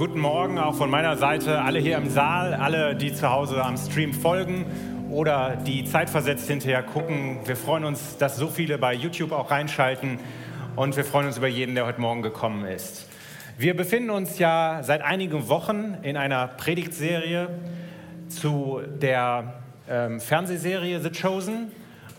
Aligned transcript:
Guten 0.00 0.20
Morgen 0.20 0.58
auch 0.58 0.76
von 0.76 0.88
meiner 0.88 1.18
Seite, 1.18 1.60
alle 1.60 1.78
hier 1.78 1.98
im 1.98 2.08
Saal, 2.08 2.54
alle, 2.54 2.96
die 2.96 3.12
zu 3.12 3.28
Hause 3.28 3.62
am 3.62 3.76
Stream 3.76 4.14
folgen 4.14 4.64
oder 5.10 5.56
die 5.56 5.84
zeitversetzt 5.84 6.48
hinterher 6.48 6.82
gucken. 6.82 7.40
Wir 7.44 7.54
freuen 7.54 7.84
uns, 7.84 8.16
dass 8.16 8.38
so 8.38 8.46
viele 8.48 8.78
bei 8.78 8.94
YouTube 8.94 9.30
auch 9.30 9.50
reinschalten 9.50 10.18
und 10.74 10.96
wir 10.96 11.04
freuen 11.04 11.26
uns 11.26 11.36
über 11.36 11.48
jeden, 11.48 11.74
der 11.74 11.84
heute 11.84 12.00
Morgen 12.00 12.22
gekommen 12.22 12.64
ist. 12.64 13.08
Wir 13.58 13.76
befinden 13.76 14.08
uns 14.08 14.38
ja 14.38 14.80
seit 14.82 15.02
einigen 15.02 15.50
Wochen 15.50 15.98
in 16.00 16.16
einer 16.16 16.48
Predigtserie 16.48 17.50
zu 18.30 18.80
der 19.02 19.52
ähm, 19.86 20.18
Fernsehserie 20.18 21.00
The 21.00 21.10
Chosen 21.10 21.72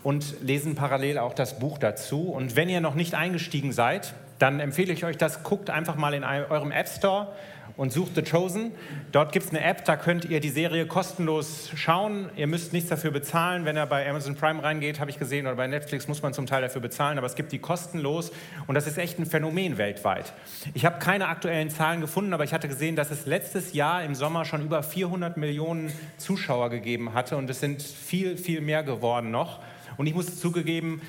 und 0.04 0.40
lesen 0.40 0.76
parallel 0.76 1.18
auch 1.18 1.34
das 1.34 1.58
Buch 1.58 1.78
dazu. 1.78 2.30
Und 2.30 2.54
wenn 2.54 2.68
ihr 2.68 2.80
noch 2.80 2.94
nicht 2.94 3.16
eingestiegen 3.16 3.72
seid, 3.72 4.14
dann 4.42 4.58
empfehle 4.58 4.92
ich 4.92 5.04
euch 5.04 5.16
das. 5.16 5.44
Guckt 5.44 5.70
einfach 5.70 5.94
mal 5.94 6.14
in 6.14 6.24
eurem 6.24 6.72
App 6.72 6.88
Store 6.88 7.28
und 7.76 7.92
sucht 7.92 8.16
The 8.16 8.22
Chosen. 8.22 8.72
Dort 9.12 9.30
gibt 9.30 9.46
es 9.46 9.50
eine 9.52 9.64
App, 9.64 9.84
da 9.84 9.96
könnt 9.96 10.24
ihr 10.24 10.40
die 10.40 10.50
Serie 10.50 10.84
kostenlos 10.84 11.70
schauen. 11.76 12.28
Ihr 12.36 12.48
müsst 12.48 12.72
nichts 12.72 12.90
dafür 12.90 13.12
bezahlen. 13.12 13.64
Wenn 13.64 13.76
ihr 13.76 13.86
bei 13.86 14.08
Amazon 14.08 14.34
Prime 14.34 14.60
reingeht, 14.60 14.98
habe 14.98 15.10
ich 15.10 15.18
gesehen, 15.20 15.46
oder 15.46 15.54
bei 15.54 15.68
Netflix 15.68 16.08
muss 16.08 16.22
man 16.22 16.34
zum 16.34 16.46
Teil 16.46 16.60
dafür 16.60 16.80
bezahlen, 16.80 17.18
aber 17.18 17.26
es 17.28 17.36
gibt 17.36 17.52
die 17.52 17.60
kostenlos 17.60 18.32
und 18.66 18.74
das 18.74 18.88
ist 18.88 18.98
echt 18.98 19.18
ein 19.20 19.26
Phänomen 19.26 19.78
weltweit. 19.78 20.32
Ich 20.74 20.84
habe 20.84 20.98
keine 20.98 21.28
aktuellen 21.28 21.70
Zahlen 21.70 22.00
gefunden, 22.00 22.34
aber 22.34 22.42
ich 22.42 22.52
hatte 22.52 22.66
gesehen, 22.66 22.96
dass 22.96 23.12
es 23.12 23.26
letztes 23.26 23.72
Jahr 23.74 24.02
im 24.02 24.16
Sommer 24.16 24.44
schon 24.44 24.62
über 24.62 24.82
400 24.82 25.36
Millionen 25.36 25.92
Zuschauer 26.18 26.68
gegeben 26.68 27.14
hatte 27.14 27.36
und 27.36 27.48
es 27.48 27.60
sind 27.60 27.80
viel, 27.80 28.36
viel 28.36 28.60
mehr 28.60 28.82
geworden 28.82 29.30
noch. 29.30 29.60
Und 29.96 30.06
ich 30.06 30.14
muss 30.14 30.40
zugegeben, 30.40 31.00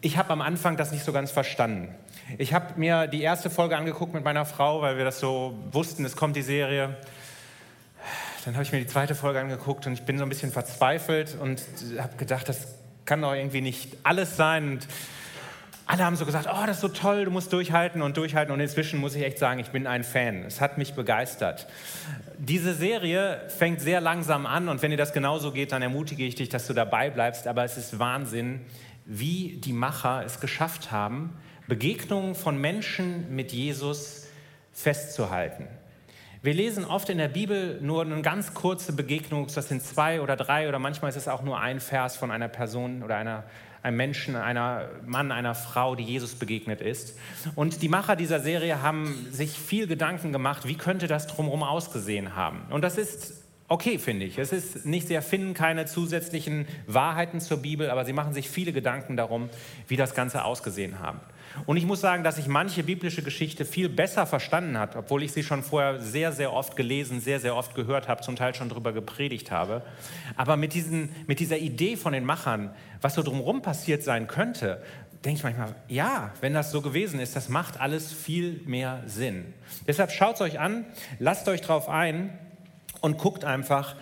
ich 0.00 0.18
habe 0.18 0.30
am 0.30 0.40
Anfang 0.40 0.76
das 0.76 0.90
nicht 0.90 1.04
so 1.04 1.12
ganz 1.12 1.30
verstanden. 1.30 1.94
Ich 2.38 2.54
habe 2.54 2.78
mir 2.78 3.06
die 3.08 3.22
erste 3.22 3.50
Folge 3.50 3.76
angeguckt 3.76 4.14
mit 4.14 4.24
meiner 4.24 4.46
Frau, 4.46 4.80
weil 4.80 4.96
wir 4.96 5.04
das 5.04 5.20
so 5.20 5.58
wussten, 5.70 6.04
es 6.04 6.16
kommt 6.16 6.34
die 6.34 6.42
Serie. 6.42 6.96
Dann 8.44 8.54
habe 8.54 8.64
ich 8.64 8.72
mir 8.72 8.78
die 8.78 8.86
zweite 8.86 9.14
Folge 9.14 9.40
angeguckt 9.40 9.86
und 9.86 9.92
ich 9.92 10.02
bin 10.02 10.16
so 10.18 10.24
ein 10.24 10.28
bisschen 10.28 10.50
verzweifelt 10.50 11.36
und 11.38 11.62
habe 11.98 12.16
gedacht, 12.16 12.48
das 12.48 12.68
kann 13.04 13.20
doch 13.20 13.34
irgendwie 13.34 13.60
nicht 13.60 13.96
alles 14.02 14.36
sein. 14.36 14.70
Und 14.70 14.88
alle 15.86 16.04
haben 16.04 16.16
so 16.16 16.24
gesagt, 16.24 16.48
oh, 16.50 16.66
das 16.66 16.76
ist 16.76 16.80
so 16.80 16.88
toll, 16.88 17.26
du 17.26 17.30
musst 17.30 17.52
durchhalten 17.52 18.00
und 18.00 18.16
durchhalten. 18.16 18.52
Und 18.52 18.60
inzwischen 18.60 18.98
muss 18.98 19.14
ich 19.14 19.22
echt 19.22 19.38
sagen, 19.38 19.60
ich 19.60 19.68
bin 19.68 19.86
ein 19.86 20.02
Fan. 20.02 20.44
Es 20.44 20.60
hat 20.60 20.78
mich 20.78 20.94
begeistert. 20.94 21.66
Diese 22.38 22.72
Serie 22.72 23.42
fängt 23.48 23.80
sehr 23.80 24.00
langsam 24.00 24.46
an 24.46 24.68
und 24.68 24.80
wenn 24.80 24.90
dir 24.90 24.96
das 24.96 25.12
genauso 25.12 25.52
geht, 25.52 25.72
dann 25.72 25.82
ermutige 25.82 26.24
ich 26.24 26.34
dich, 26.34 26.48
dass 26.48 26.66
du 26.66 26.72
dabei 26.72 27.10
bleibst. 27.10 27.46
Aber 27.46 27.62
es 27.64 27.76
ist 27.76 27.98
Wahnsinn, 27.98 28.62
wie 29.04 29.60
die 29.62 29.72
Macher 29.72 30.24
es 30.24 30.40
geschafft 30.40 30.90
haben, 30.90 31.36
Begegnungen 31.72 32.34
von 32.34 32.60
Menschen 32.60 33.34
mit 33.34 33.50
Jesus 33.50 34.26
festzuhalten. 34.74 35.66
Wir 36.42 36.52
lesen 36.52 36.84
oft 36.84 37.08
in 37.08 37.16
der 37.16 37.28
Bibel 37.28 37.80
nur 37.80 38.02
eine 38.02 38.20
ganz 38.20 38.52
kurze 38.52 38.92
Begegnung, 38.92 39.46
das 39.46 39.68
sind 39.68 39.82
zwei 39.82 40.20
oder 40.20 40.36
drei 40.36 40.68
oder 40.68 40.78
manchmal 40.78 41.08
ist 41.08 41.16
es 41.16 41.28
auch 41.28 41.40
nur 41.40 41.58
ein 41.58 41.80
Vers 41.80 42.18
von 42.18 42.30
einer 42.30 42.48
Person 42.48 43.02
oder 43.02 43.16
einer, 43.16 43.44
einem 43.82 43.96
Menschen, 43.96 44.36
einer 44.36 44.90
Mann, 45.06 45.32
einer 45.32 45.54
Frau, 45.54 45.94
die 45.94 46.04
Jesus 46.04 46.34
begegnet 46.34 46.82
ist. 46.82 47.18
Und 47.54 47.80
die 47.80 47.88
Macher 47.88 48.16
dieser 48.16 48.40
Serie 48.40 48.82
haben 48.82 49.28
sich 49.30 49.52
viel 49.52 49.86
Gedanken 49.86 50.30
gemacht, 50.30 50.68
wie 50.68 50.76
könnte 50.76 51.06
das 51.06 51.26
drumherum 51.26 51.62
ausgesehen 51.62 52.36
haben. 52.36 52.66
Und 52.68 52.82
das 52.82 52.98
ist 52.98 53.32
okay, 53.68 53.98
finde 53.98 54.26
ich. 54.26 54.36
Es 54.36 54.52
ist 54.52 54.84
nicht, 54.84 55.08
sie 55.08 55.14
erfinden 55.14 55.54
keine 55.54 55.86
zusätzlichen 55.86 56.66
Wahrheiten 56.86 57.40
zur 57.40 57.62
Bibel, 57.62 57.88
aber 57.88 58.04
sie 58.04 58.12
machen 58.12 58.34
sich 58.34 58.50
viele 58.50 58.74
Gedanken 58.74 59.16
darum, 59.16 59.48
wie 59.88 59.96
das 59.96 60.14
Ganze 60.14 60.44
ausgesehen 60.44 60.98
haben. 60.98 61.20
Und 61.66 61.76
ich 61.76 61.86
muss 61.86 62.00
sagen, 62.00 62.24
dass 62.24 62.38
ich 62.38 62.46
manche 62.46 62.82
biblische 62.82 63.22
Geschichte 63.22 63.64
viel 63.64 63.88
besser 63.88 64.26
verstanden 64.26 64.78
habe, 64.78 64.98
obwohl 64.98 65.22
ich 65.22 65.32
sie 65.32 65.42
schon 65.42 65.62
vorher 65.62 66.00
sehr, 66.00 66.32
sehr 66.32 66.52
oft 66.52 66.76
gelesen, 66.76 67.20
sehr, 67.20 67.40
sehr 67.40 67.56
oft 67.56 67.74
gehört 67.74 68.08
habe, 68.08 68.22
zum 68.22 68.36
Teil 68.36 68.54
schon 68.54 68.68
darüber 68.68 68.92
gepredigt 68.92 69.50
habe. 69.50 69.82
Aber 70.36 70.56
mit, 70.56 70.74
diesen, 70.74 71.10
mit 71.26 71.40
dieser 71.40 71.58
Idee 71.58 71.96
von 71.96 72.12
den 72.12 72.24
Machern, 72.24 72.70
was 73.00 73.14
so 73.14 73.22
drumherum 73.22 73.62
passiert 73.62 74.02
sein 74.02 74.26
könnte, 74.26 74.82
denke 75.24 75.38
ich 75.38 75.44
manchmal, 75.44 75.74
ja, 75.88 76.32
wenn 76.40 76.52
das 76.52 76.72
so 76.72 76.82
gewesen 76.82 77.20
ist, 77.20 77.36
das 77.36 77.48
macht 77.48 77.80
alles 77.80 78.12
viel 78.12 78.60
mehr 78.64 79.02
Sinn. 79.06 79.54
Deshalb 79.86 80.10
schaut 80.10 80.36
es 80.36 80.40
euch 80.40 80.58
an, 80.58 80.84
lasst 81.18 81.48
euch 81.48 81.60
drauf 81.60 81.88
ein 81.88 82.36
und 83.00 83.18
guckt 83.18 83.44
einfach, 83.44 83.94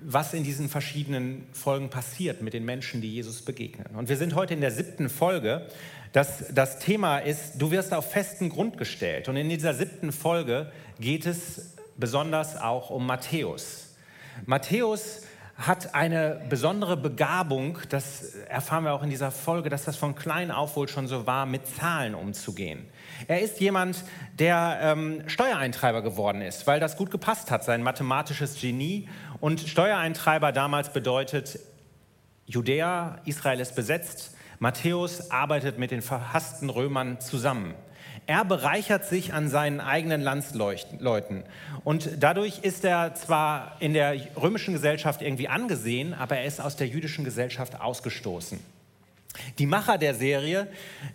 was 0.00 0.32
in 0.34 0.44
diesen 0.44 0.68
verschiedenen 0.68 1.46
Folgen 1.52 1.90
passiert 1.90 2.42
mit 2.42 2.54
den 2.54 2.64
Menschen, 2.64 3.00
die 3.00 3.12
Jesus 3.12 3.42
begegnen. 3.42 3.96
Und 3.96 4.08
wir 4.08 4.16
sind 4.16 4.34
heute 4.34 4.54
in 4.54 4.60
der 4.60 4.70
siebten 4.70 5.08
Folge 5.08 5.66
das, 6.12 6.46
das 6.52 6.78
Thema 6.78 7.18
ist, 7.18 7.52
du 7.58 7.70
wirst 7.70 7.92
auf 7.92 8.10
festen 8.10 8.48
Grund 8.48 8.78
gestellt. 8.78 9.28
Und 9.28 9.36
in 9.36 9.48
dieser 9.48 9.74
siebten 9.74 10.12
Folge 10.12 10.72
geht 10.98 11.26
es 11.26 11.74
besonders 11.96 12.56
auch 12.56 12.90
um 12.90 13.06
Matthäus. 13.06 13.94
Matthäus 14.46 15.22
hat 15.58 15.96
eine 15.96 16.40
besondere 16.48 16.96
Begabung, 16.96 17.78
das 17.88 18.36
erfahren 18.48 18.84
wir 18.84 18.92
auch 18.92 19.02
in 19.02 19.10
dieser 19.10 19.32
Folge, 19.32 19.70
dass 19.70 19.84
das 19.84 19.96
von 19.96 20.14
klein 20.14 20.52
auf 20.52 20.76
wohl 20.76 20.86
schon 20.86 21.08
so 21.08 21.26
war, 21.26 21.46
mit 21.46 21.66
Zahlen 21.66 22.14
umzugehen. 22.14 22.86
Er 23.26 23.40
ist 23.40 23.58
jemand, 23.58 24.04
der 24.38 24.78
ähm, 24.80 25.24
Steuereintreiber 25.26 26.02
geworden 26.02 26.42
ist, 26.42 26.68
weil 26.68 26.78
das 26.78 26.96
gut 26.96 27.10
gepasst 27.10 27.50
hat, 27.50 27.64
sein 27.64 27.82
mathematisches 27.82 28.60
Genie. 28.60 29.08
Und 29.40 29.58
Steuereintreiber 29.60 30.52
damals 30.52 30.92
bedeutet, 30.92 31.58
Judäa, 32.46 33.18
Israel 33.24 33.58
ist 33.58 33.74
besetzt, 33.74 34.36
Matthäus 34.58 35.30
arbeitet 35.30 35.78
mit 35.78 35.90
den 35.90 36.02
verhassten 36.02 36.70
Römern 36.70 37.20
zusammen. 37.20 37.74
Er 38.26 38.44
bereichert 38.44 39.06
sich 39.06 39.32
an 39.32 39.48
seinen 39.48 39.80
eigenen 39.80 40.20
Landsleuten. 40.20 41.44
Und 41.84 42.10
dadurch 42.20 42.58
ist 42.58 42.84
er 42.84 43.14
zwar 43.14 43.76
in 43.80 43.94
der 43.94 44.16
römischen 44.36 44.74
Gesellschaft 44.74 45.22
irgendwie 45.22 45.48
angesehen, 45.48 46.12
aber 46.12 46.36
er 46.36 46.44
ist 46.44 46.60
aus 46.60 46.76
der 46.76 46.88
jüdischen 46.88 47.24
Gesellschaft 47.24 47.80
ausgestoßen. 47.80 48.58
Die 49.58 49.66
Macher 49.66 49.98
der 49.98 50.14
Serie 50.14 50.68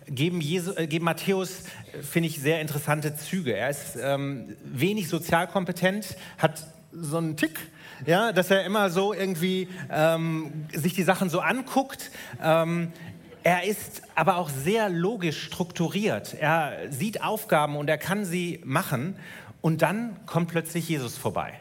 geben, 0.06 0.40
Jesu, 0.40 0.72
äh, 0.74 0.86
geben 0.86 1.04
Matthäus, 1.04 1.64
äh, 1.92 2.02
finde 2.02 2.28
ich, 2.28 2.40
sehr 2.40 2.60
interessante 2.60 3.14
Züge. 3.16 3.54
Er 3.54 3.70
ist 3.70 3.96
ähm, 4.00 4.56
wenig 4.64 5.08
sozialkompetent, 5.08 6.16
hat 6.38 6.66
so 6.92 7.18
einen 7.18 7.36
Tick, 7.36 7.58
ja, 8.06 8.32
dass 8.32 8.50
er 8.50 8.64
immer 8.64 8.90
so 8.90 9.12
irgendwie 9.12 9.68
ähm, 9.90 10.66
sich 10.72 10.94
die 10.94 11.02
Sachen 11.02 11.28
so 11.28 11.40
anguckt. 11.40 12.10
Ähm, 12.42 12.92
er 13.44 13.64
ist 13.64 14.02
aber 14.14 14.38
auch 14.38 14.48
sehr 14.48 14.88
logisch 14.88 15.42
strukturiert. 15.44 16.34
Er 16.34 16.90
sieht 16.90 17.22
Aufgaben 17.22 17.76
und 17.76 17.88
er 17.88 17.98
kann 17.98 18.24
sie 18.24 18.60
machen. 18.64 19.16
Und 19.60 19.82
dann 19.82 20.16
kommt 20.24 20.50
plötzlich 20.50 20.88
Jesus 20.88 21.18
vorbei. 21.18 21.60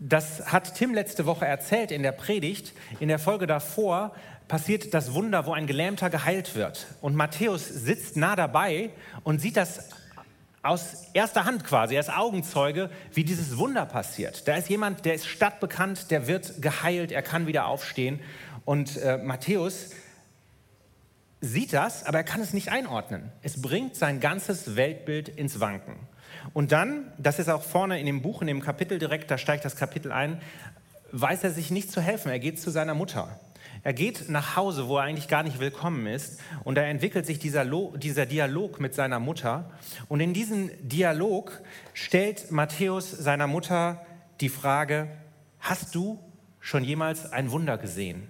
Das 0.00 0.52
hat 0.52 0.74
Tim 0.74 0.92
letzte 0.92 1.24
Woche 1.24 1.46
erzählt 1.46 1.92
in 1.92 2.02
der 2.02 2.12
Predigt. 2.12 2.74
In 2.98 3.08
der 3.08 3.20
Folge 3.20 3.46
davor 3.46 4.12
passiert 4.48 4.92
das 4.92 5.14
Wunder, 5.14 5.46
wo 5.46 5.52
ein 5.52 5.68
Gelähmter 5.68 6.10
geheilt 6.10 6.56
wird. 6.56 6.88
Und 7.00 7.14
Matthäus 7.14 7.68
sitzt 7.68 8.16
nah 8.16 8.34
dabei 8.34 8.90
und 9.22 9.40
sieht 9.40 9.56
das 9.56 9.88
aus 10.62 11.06
erster 11.12 11.44
Hand 11.44 11.64
quasi, 11.64 11.94
er 11.94 12.00
ist 12.00 12.12
Augenzeuge, 12.12 12.90
wie 13.12 13.22
dieses 13.22 13.56
Wunder 13.56 13.86
passiert. 13.86 14.48
Da 14.48 14.56
ist 14.56 14.68
jemand, 14.68 15.04
der 15.04 15.14
ist 15.14 15.28
stadtbekannt, 15.28 16.10
der 16.10 16.26
wird 16.26 16.60
geheilt, 16.60 17.12
er 17.12 17.22
kann 17.22 17.46
wieder 17.46 17.66
aufstehen. 17.66 18.18
Und 18.64 18.96
äh, 18.96 19.16
Matthäus 19.16 19.90
sieht 21.40 21.72
das, 21.72 22.04
aber 22.04 22.18
er 22.18 22.24
kann 22.24 22.40
es 22.40 22.52
nicht 22.52 22.70
einordnen. 22.70 23.30
Es 23.42 23.60
bringt 23.60 23.96
sein 23.96 24.20
ganzes 24.20 24.76
Weltbild 24.76 25.28
ins 25.28 25.60
Wanken. 25.60 25.96
Und 26.52 26.72
dann, 26.72 27.12
das 27.18 27.38
ist 27.38 27.48
auch 27.48 27.62
vorne 27.62 28.00
in 28.00 28.06
dem 28.06 28.22
Buch, 28.22 28.40
in 28.40 28.46
dem 28.46 28.60
Kapitel 28.60 28.98
direkt, 28.98 29.30
da 29.30 29.38
steigt 29.38 29.64
das 29.64 29.76
Kapitel 29.76 30.12
ein, 30.12 30.40
weiß 31.12 31.44
er 31.44 31.50
sich 31.50 31.70
nicht 31.70 31.90
zu 31.90 32.00
helfen. 32.00 32.30
Er 32.30 32.38
geht 32.38 32.60
zu 32.60 32.70
seiner 32.70 32.94
Mutter. 32.94 33.40
Er 33.82 33.92
geht 33.92 34.28
nach 34.28 34.56
Hause, 34.56 34.88
wo 34.88 34.96
er 34.96 35.04
eigentlich 35.04 35.28
gar 35.28 35.42
nicht 35.42 35.60
willkommen 35.60 36.06
ist. 36.06 36.40
Und 36.64 36.76
da 36.76 36.82
entwickelt 36.82 37.26
sich 37.26 37.38
dieser, 37.38 37.64
dieser 37.96 38.26
Dialog 38.26 38.80
mit 38.80 38.94
seiner 38.94 39.20
Mutter. 39.20 39.70
Und 40.08 40.20
in 40.20 40.34
diesem 40.34 40.70
Dialog 40.80 41.62
stellt 41.94 42.50
Matthäus 42.50 43.10
seiner 43.10 43.46
Mutter 43.46 44.04
die 44.40 44.48
Frage, 44.48 45.08
hast 45.60 45.94
du 45.94 46.18
schon 46.60 46.84
jemals 46.84 47.32
ein 47.32 47.50
Wunder 47.50 47.78
gesehen? 47.78 48.28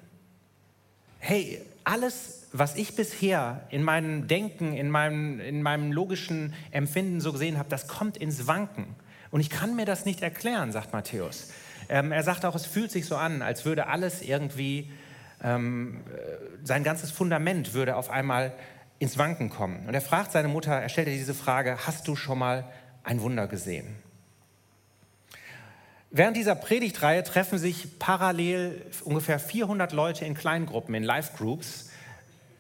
Hey, 1.19 1.63
alles 1.85 2.46
was 2.59 2.77
ich 2.77 2.97
bisher 2.97 3.63
in 3.71 3.83
meinem 3.83 4.29
Denken, 4.29 4.73
in 4.73 4.91
meinem, 4.91 5.41
in 5.41 5.63
meinem 5.63 5.93
logischen 5.93 6.55
Empfinden 6.71 7.21
so 7.21 7.33
gesehen 7.33 7.59
habe, 7.59 7.69
das 7.69 7.89
kommt 7.89 8.17
ins 8.17 8.47
Wanken. 8.47 8.95
Und 9.31 9.41
ich 9.41 9.51
kann 9.51 9.77
mir 9.77 9.85
das 9.85 10.05
nicht 10.05 10.23
erklären, 10.23 10.73
sagt 10.73 10.93
Matthäus. 10.93 11.53
Ähm, 11.89 12.13
er 12.13 12.23
sagt 12.23 12.45
auch, 12.45 12.55
es 12.55 12.67
fühlt 12.67 12.91
sich 12.91 13.07
so 13.07 13.17
an, 13.17 13.43
als 13.43 13.65
würde 13.65 13.87
alles 13.87 14.23
irgendwie, 14.23 14.91
ähm, 15.43 16.05
äh, 16.13 16.67
sein 16.67 16.85
ganzes 16.85 17.11
Fundament 17.11 17.75
würde 17.75 17.97
auf 17.97 18.11
einmal 18.11 18.53
ins 18.99 19.19
Wanken 19.19 19.51
kommen. 19.51 19.87
Und 19.87 19.95
er 19.95 20.01
fragt 20.01 20.33
seine 20.33 20.49
Mutter, 20.49 20.73
er 20.73 20.89
stellt 20.89 21.09
ihr 21.09 21.15
diese 21.15 21.35
Frage, 21.35 21.79
hast 21.87 22.09
du 22.09 22.17
schon 22.17 22.39
mal 22.39 22.65
ein 23.05 23.21
Wunder 23.21 23.47
gesehen? 23.47 23.97
Während 26.11 26.37
dieser 26.37 26.55
Predigtreihe 26.55 27.23
treffen 27.25 27.59
sich 27.59 27.99
parallel 27.99 28.87
ungefähr 29.05 29.39
400 29.39 29.93
Leute 29.93 30.25
in 30.25 30.35
Kleingruppen, 30.35 30.95
in 30.95 31.03
Live-Groups 31.03 31.86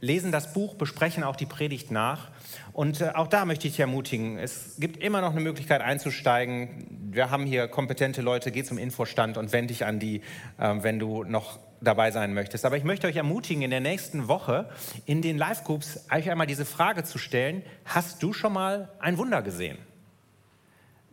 lesen 0.01 0.33
das 0.33 0.53
Buch, 0.53 0.75
besprechen 0.75 1.25
auch 1.25 1.37
die 1.37 1.47
Predigt 1.47 1.91
nach. 1.91 2.31
Und 2.73 3.01
äh, 3.01 3.11
auch 3.15 3.27
da 3.27 3.45
möchte 3.45 3.67
ich 3.67 3.75
dich 3.75 3.81
ermutigen, 3.81 4.39
es 4.39 4.77
gibt 4.79 5.03
immer 5.03 5.21
noch 5.21 5.33
eine 5.33 5.41
Möglichkeit 5.41 5.81
einzusteigen. 5.81 7.11
Wir 7.11 7.31
haben 7.31 7.47
hier 7.47 7.69
kompetente 7.69 8.23
Leute, 8.23 8.53
geh 8.53 8.65
zum 8.65 8.79
Infostand 8.79 9.39
und 9.39 9.53
wende 9.53 9.69
dich 9.69 9.85
an 9.85 9.99
die, 9.99 10.23
äh, 10.59 10.75
wenn 10.81 10.99
du 10.99 11.25
noch 11.25 11.59
dabei 11.81 12.11
sein 12.11 12.35
möchtest. 12.35 12.65
Aber 12.65 12.77
ich 12.77 12.85
möchte 12.85 13.07
euch 13.07 13.17
ermutigen, 13.17 13.63
in 13.63 13.71
der 13.71 13.81
nächsten 13.81 14.29
Woche 14.29 14.69
in 15.05 15.23
den 15.23 15.39
Live-Groups 15.39 16.07
euch 16.13 16.31
einmal 16.31 16.47
diese 16.47 16.65
Frage 16.65 17.05
zu 17.05 17.19
stellen, 17.19 17.63
hast 17.85 18.23
du 18.23 18.33
schon 18.33 18.53
mal 18.53 18.91
ein 18.99 19.19
Wunder 19.19 19.43
gesehen? 19.43 19.79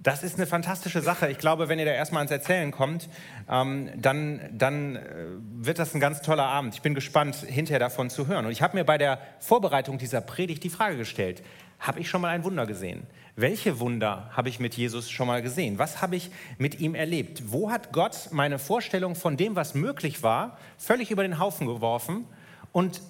Das 0.03 0.21
ist 0.21 0.35
eine 0.35 0.45
fantastische 0.45 1.01
Sache. 1.01 1.29
Ich 1.29 1.37
glaube, 1.37 1.69
wenn 1.69 1.79
ihr 1.79 1.85
da 1.85 1.91
erstmal 1.91 2.19
ans 2.19 2.31
Erzählen 2.31 2.71
kommt, 2.71 3.07
ähm, 3.49 3.89
dann, 3.95 4.41
dann 4.51 4.97
äh, 4.97 5.01
wird 5.39 5.79
das 5.79 5.95
ein 5.95 6.01
ganz 6.01 6.21
toller 6.21 6.43
Abend. 6.43 6.75
Ich 6.75 6.81
bin 6.81 6.93
gespannt, 6.93 7.35
hinterher 7.35 7.79
davon 7.79 8.09
zu 8.09 8.27
hören. 8.27 8.45
Und 8.45 8.51
ich 8.51 8.61
habe 8.61 8.75
mir 8.75 8.83
bei 8.83 8.97
der 8.97 9.19
Vorbereitung 9.39 9.97
dieser 9.97 10.19
Predigt 10.19 10.61
die 10.65 10.69
Frage 10.69 10.97
gestellt, 10.97 11.41
habe 11.79 12.01
ich 12.01 12.09
schon 12.09 12.19
mal 12.19 12.27
ein 12.29 12.43
Wunder 12.43 12.65
gesehen? 12.65 13.07
Welche 13.37 13.79
Wunder 13.79 14.29
habe 14.33 14.49
ich 14.49 14.59
mit 14.59 14.75
Jesus 14.75 15.09
schon 15.09 15.27
mal 15.27 15.41
gesehen? 15.41 15.79
Was 15.79 16.01
habe 16.01 16.17
ich 16.17 16.31
mit 16.57 16.81
ihm 16.81 16.95
erlebt? 16.95 17.43
Wo 17.47 17.71
hat 17.71 17.93
Gott 17.93 18.27
meine 18.31 18.59
Vorstellung 18.59 19.15
von 19.15 19.37
dem, 19.37 19.55
was 19.55 19.73
möglich 19.73 20.21
war, 20.21 20.57
völlig 20.77 21.11
über 21.11 21.23
den 21.23 21.39
Haufen 21.39 21.65
geworfen 21.65 22.25
und 22.73 23.01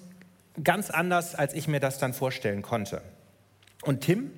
ganz 0.62 0.90
anders, 0.90 1.34
als 1.34 1.54
ich 1.54 1.66
mir 1.66 1.80
das 1.80 1.98
dann 1.98 2.14
vorstellen 2.14 2.62
konnte? 2.62 3.02
Und 3.82 4.00
Tim 4.00 4.30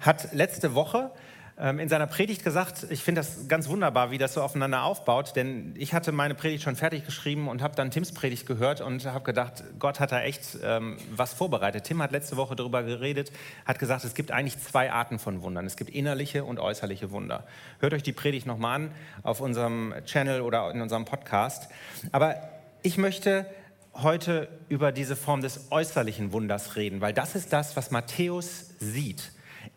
hat 0.00 0.32
letzte 0.32 0.74
Woche 0.74 1.10
in 1.56 1.88
seiner 1.88 2.08
Predigt 2.08 2.42
gesagt, 2.42 2.86
ich 2.90 3.04
finde 3.04 3.20
das 3.20 3.46
ganz 3.46 3.68
wunderbar, 3.68 4.10
wie 4.10 4.18
das 4.18 4.34
so 4.34 4.42
aufeinander 4.42 4.82
aufbaut, 4.82 5.36
denn 5.36 5.72
ich 5.78 5.94
hatte 5.94 6.10
meine 6.10 6.34
Predigt 6.34 6.64
schon 6.64 6.74
fertig 6.74 7.04
geschrieben 7.04 7.46
und 7.46 7.62
habe 7.62 7.76
dann 7.76 7.92
Tims 7.92 8.10
Predigt 8.10 8.44
gehört 8.44 8.80
und 8.80 9.06
habe 9.06 9.24
gedacht, 9.24 9.62
Gott 9.78 10.00
hat 10.00 10.10
da 10.10 10.20
echt 10.20 10.58
ähm, 10.64 10.96
was 11.14 11.32
vorbereitet. 11.32 11.84
Tim 11.84 12.02
hat 12.02 12.10
letzte 12.10 12.36
Woche 12.36 12.56
darüber 12.56 12.82
geredet, 12.82 13.30
hat 13.66 13.78
gesagt, 13.78 14.02
es 14.02 14.14
gibt 14.14 14.32
eigentlich 14.32 14.58
zwei 14.58 14.90
Arten 14.90 15.20
von 15.20 15.42
Wundern. 15.42 15.64
Es 15.64 15.76
gibt 15.76 15.90
innerliche 15.90 16.42
und 16.42 16.58
äußerliche 16.58 17.12
Wunder. 17.12 17.44
Hört 17.78 17.94
euch 17.94 18.02
die 18.02 18.12
Predigt 18.12 18.46
nochmal 18.46 18.74
an 18.74 18.90
auf 19.22 19.40
unserem 19.40 19.94
Channel 20.06 20.40
oder 20.40 20.72
in 20.72 20.80
unserem 20.80 21.04
Podcast. 21.04 21.68
Aber 22.10 22.34
ich 22.82 22.98
möchte 22.98 23.46
heute 23.94 24.48
über 24.68 24.90
diese 24.90 25.14
Form 25.14 25.40
des 25.40 25.70
äußerlichen 25.70 26.32
Wunders 26.32 26.74
reden, 26.74 27.00
weil 27.00 27.12
das 27.12 27.36
ist 27.36 27.52
das, 27.52 27.76
was 27.76 27.92
Matthäus 27.92 28.70
sieht. 28.80 29.30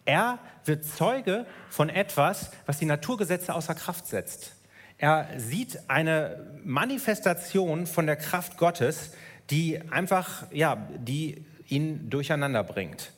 Er 0.05 0.39
wird 0.65 0.85
Zeuge 0.85 1.45
von 1.69 1.89
etwas, 1.89 2.51
was 2.65 2.79
die 2.79 2.85
Naturgesetze 2.85 3.53
außer 3.53 3.75
Kraft 3.75 4.07
setzt. 4.07 4.53
Er 4.97 5.27
sieht 5.37 5.89
eine 5.89 6.47
Manifestation 6.63 7.85
von 7.85 8.07
der 8.07 8.15
Kraft 8.15 8.57
Gottes, 8.57 9.11
die 9.49 9.79
einfach, 9.91 10.47
ja, 10.51 10.87
die 10.97 11.45
ihn 11.67 12.09
durcheinander 12.09 12.63
bringt. 12.63 13.11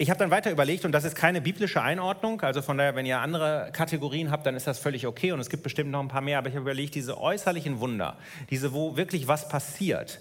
Ich 0.00 0.10
habe 0.10 0.18
dann 0.18 0.30
weiter 0.30 0.52
überlegt, 0.52 0.84
und 0.84 0.92
das 0.92 1.02
ist 1.02 1.16
keine 1.16 1.40
biblische 1.40 1.82
Einordnung, 1.82 2.40
also 2.42 2.62
von 2.62 2.78
daher, 2.78 2.94
wenn 2.94 3.04
ihr 3.04 3.18
andere 3.18 3.70
Kategorien 3.72 4.30
habt, 4.30 4.46
dann 4.46 4.54
ist 4.54 4.68
das 4.68 4.78
völlig 4.78 5.08
okay 5.08 5.32
und 5.32 5.40
es 5.40 5.50
gibt 5.50 5.64
bestimmt 5.64 5.90
noch 5.90 5.98
ein 5.98 6.06
paar 6.06 6.20
mehr, 6.20 6.38
aber 6.38 6.48
ich 6.48 6.54
habe 6.54 6.62
überlegt, 6.62 6.94
diese 6.94 7.20
äußerlichen 7.20 7.80
Wunder, 7.80 8.16
diese, 8.48 8.72
wo 8.72 8.96
wirklich 8.96 9.26
was 9.26 9.48
passiert, 9.48 10.20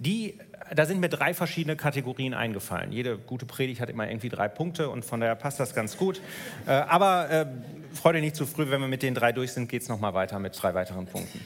die 0.00 0.40
da 0.74 0.86
sind 0.86 1.00
mir 1.00 1.08
drei 1.08 1.34
verschiedene 1.34 1.76
Kategorien 1.76 2.34
eingefallen. 2.34 2.92
Jede 2.92 3.18
gute 3.18 3.46
Predigt 3.46 3.80
hat 3.80 3.90
immer 3.90 4.08
irgendwie 4.08 4.28
drei 4.28 4.48
Punkte 4.48 4.88
und 4.88 5.04
von 5.04 5.20
daher 5.20 5.34
passt 5.34 5.60
das 5.60 5.74
ganz 5.74 5.96
gut. 5.96 6.20
Äh, 6.66 6.70
aber 6.70 7.30
äh, 7.30 7.46
freut 7.94 8.14
euch 8.14 8.22
nicht 8.22 8.36
zu 8.36 8.46
früh, 8.46 8.70
wenn 8.70 8.80
wir 8.80 8.88
mit 8.88 9.02
den 9.02 9.14
drei 9.14 9.32
durch 9.32 9.52
sind, 9.52 9.68
geht 9.68 9.82
es 9.82 9.88
nochmal 9.88 10.14
weiter 10.14 10.38
mit 10.38 10.60
drei 10.60 10.74
weiteren 10.74 11.06
Punkten. 11.06 11.40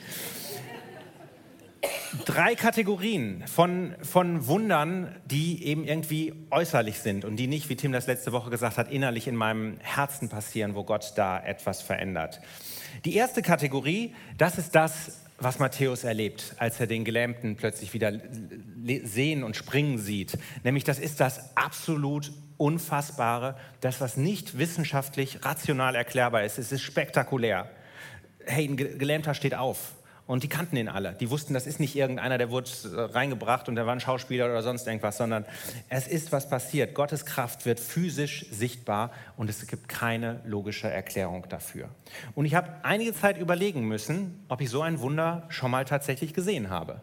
Drei 2.25 2.55
Kategorien 2.55 3.43
von, 3.47 3.95
von 4.01 4.47
Wundern, 4.47 5.15
die 5.27 5.65
eben 5.65 5.85
irgendwie 5.85 6.33
äußerlich 6.51 7.01
sind 7.01 7.25
und 7.25 7.37
die 7.37 7.47
nicht, 7.47 7.69
wie 7.69 7.77
Tim 7.77 7.93
das 7.93 8.07
letzte 8.07 8.33
Woche 8.33 8.51
gesagt 8.51 8.79
hat, 8.79 8.91
innerlich 8.91 9.29
in 9.29 9.37
meinem 9.37 9.79
Herzen 9.81 10.29
passieren, 10.29 10.75
wo 10.75 10.85
Gott 10.85 11.13
da 11.17 11.39
etwas 11.39 11.83
verändert. 11.83 12.41
Die 13.05 13.15
erste 13.15 13.43
Kategorie, 13.43 14.15
das 14.39 14.57
ist 14.57 14.75
das, 14.75 15.26
was 15.39 15.59
Matthäus 15.59 16.05
erlebt, 16.05 16.55
als 16.59 16.81
er 16.81 16.87
den 16.87 17.05
Gelähmten 17.05 17.57
plötzlich 17.57 17.93
wieder 17.93 18.13
sehen 19.05 19.45
und 19.45 19.57
springen 19.57 19.99
sieht. 19.99 20.39
Nämlich 20.65 20.85
das 20.85 20.99
ist 20.99 21.21
das 21.21 21.57
absolut 21.57 22.33
Unfassbare, 22.57 23.57
das, 23.81 24.01
was 24.01 24.17
nicht 24.17 24.59
wissenschaftlich 24.59 25.45
rational 25.45 25.95
erklärbar 25.95 26.45
ist. 26.45 26.59
Es 26.59 26.73
ist 26.73 26.83
spektakulär. 26.83 27.71
Hey, 28.47 28.67
ein 28.67 28.77
Gelähmter 28.77 29.35
steht 29.35 29.55
auf. 29.55 29.96
Und 30.27 30.43
die 30.43 30.49
kannten 30.49 30.77
ihn 30.77 30.89
alle. 30.89 31.13
Die 31.13 31.31
wussten, 31.31 31.55
das 31.55 31.67
ist 31.67 31.79
nicht 31.79 31.95
irgendeiner, 31.95 32.37
der 32.37 32.51
wurde 32.51 32.69
äh, 32.85 33.01
reingebracht 33.13 33.69
und 33.69 33.77
der 33.77 33.87
war 33.87 33.93
ein 33.93 34.01
Schauspieler 34.01 34.47
oder 34.47 34.63
sonst 34.63 34.87
irgendwas, 34.87 35.17
sondern 35.17 35.45
es 35.89 36.09
ist 36.09 36.33
was 36.33 36.49
passiert. 36.49 36.95
Gottes 36.95 37.25
Kraft 37.25 37.65
wird 37.65 37.79
physisch 37.79 38.47
sichtbar 38.51 39.13
und 39.37 39.49
es 39.49 39.65
gibt 39.67 39.89
keine 39.89 40.41
logische 40.45 40.89
Erklärung 40.89 41.47
dafür. 41.49 41.89
Und 42.35 42.45
ich 42.45 42.55
habe 42.57 42.73
einige 42.83 43.15
Zeit 43.15 43.39
überlegen 43.39 43.87
müssen, 43.87 44.45
ob 44.49 44.61
ich 44.61 44.71
so 44.71 44.83
ein 44.83 45.01
Wunder 45.01 45.45
schon 45.49 45.71
mal 45.71 45.85
tatsächlich 45.85 46.35
gesehen 46.35 46.71
habe. 46.71 47.01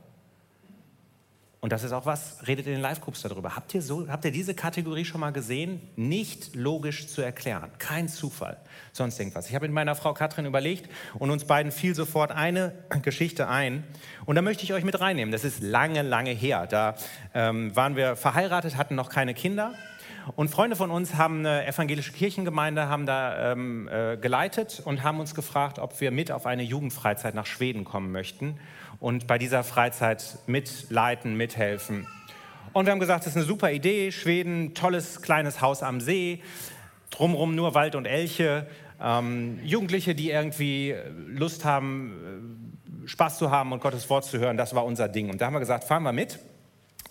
Und 1.63 1.71
das 1.71 1.85
ist 1.85 1.93
auch 1.93 2.05
was, 2.05 2.45
redet 2.45 2.67
in 2.67 2.73
den 2.73 2.81
Live-Groups 2.81 3.21
darüber. 3.21 3.55
Habt 3.55 3.73
ihr, 3.73 3.81
so, 3.81 4.09
habt 4.09 4.25
ihr 4.25 4.31
diese 4.31 4.53
Kategorie 4.53 5.05
schon 5.05 5.21
mal 5.21 5.31
gesehen? 5.31 5.79
Nicht 5.95 6.55
logisch 6.55 7.07
zu 7.07 7.21
erklären, 7.21 7.71
kein 7.79 8.09
Zufall, 8.09 8.57
sonst 8.91 9.17
irgendwas. 9.17 9.47
Ich 9.47 9.55
habe 9.55 9.65
mit 9.67 9.73
meiner 9.73 9.95
Frau 9.95 10.13
Katrin 10.13 10.45
überlegt 10.45 10.89
und 11.19 11.31
uns 11.31 11.45
beiden 11.45 11.71
fiel 11.71 11.95
sofort 11.95 12.31
eine 12.31 12.73
Geschichte 13.01 13.47
ein. 13.47 13.85
Und 14.25 14.35
da 14.35 14.41
möchte 14.41 14.65
ich 14.65 14.73
euch 14.73 14.83
mit 14.83 14.99
reinnehmen. 14.99 15.31
Das 15.31 15.45
ist 15.45 15.61
lange, 15.61 16.01
lange 16.01 16.31
her. 16.31 16.67
Da 16.67 16.95
ähm, 17.33 17.73
waren 17.73 17.95
wir 17.95 18.17
verheiratet, 18.17 18.75
hatten 18.75 18.95
noch 18.95 19.07
keine 19.07 19.33
Kinder. 19.33 19.73
Und 20.35 20.49
Freunde 20.49 20.75
von 20.75 20.91
uns 20.91 21.15
haben 21.15 21.39
eine 21.39 21.65
evangelische 21.65 22.11
Kirchengemeinde, 22.11 22.89
haben 22.89 23.05
da 23.05 23.53
ähm, 23.53 23.87
äh, 23.87 24.17
geleitet 24.17 24.81
und 24.83 25.03
haben 25.03 25.21
uns 25.21 25.33
gefragt, 25.33 25.79
ob 25.79 26.01
wir 26.01 26.11
mit 26.11 26.29
auf 26.29 26.45
eine 26.45 26.63
Jugendfreizeit 26.63 27.35
nach 27.35 27.45
Schweden 27.45 27.85
kommen 27.85 28.11
möchten 28.11 28.59
und 29.03 29.27
bei 29.27 29.37
dieser 29.37 29.65
Freizeit 29.65 30.37
mitleiten, 30.47 31.35
mithelfen. 31.35 32.07
Und 32.71 32.85
wir 32.85 32.93
haben 32.93 33.01
gesagt, 33.01 33.25
das 33.25 33.33
ist 33.33 33.35
eine 33.35 33.45
super 33.45 33.69
Idee. 33.69 34.13
Schweden, 34.13 34.75
tolles 34.75 35.21
kleines 35.21 35.59
Haus 35.59 35.83
am 35.83 35.99
See, 35.99 36.41
drumherum 37.09 37.53
nur 37.53 37.73
Wald 37.75 37.95
und 37.95 38.05
Elche. 38.05 38.65
Ähm, 39.01 39.59
Jugendliche, 39.61 40.15
die 40.15 40.29
irgendwie 40.31 40.95
Lust 41.27 41.65
haben, 41.65 43.03
äh, 43.03 43.07
Spaß 43.09 43.39
zu 43.39 43.51
haben 43.51 43.73
und 43.73 43.81
Gottes 43.81 44.09
Wort 44.09 44.23
zu 44.23 44.39
hören, 44.39 44.55
das 44.55 44.73
war 44.73 44.85
unser 44.85 45.09
Ding. 45.09 45.29
Und 45.29 45.41
da 45.41 45.47
haben 45.47 45.53
wir 45.53 45.59
gesagt, 45.59 45.83
fahren 45.83 46.03
wir 46.03 46.13
mit. 46.13 46.39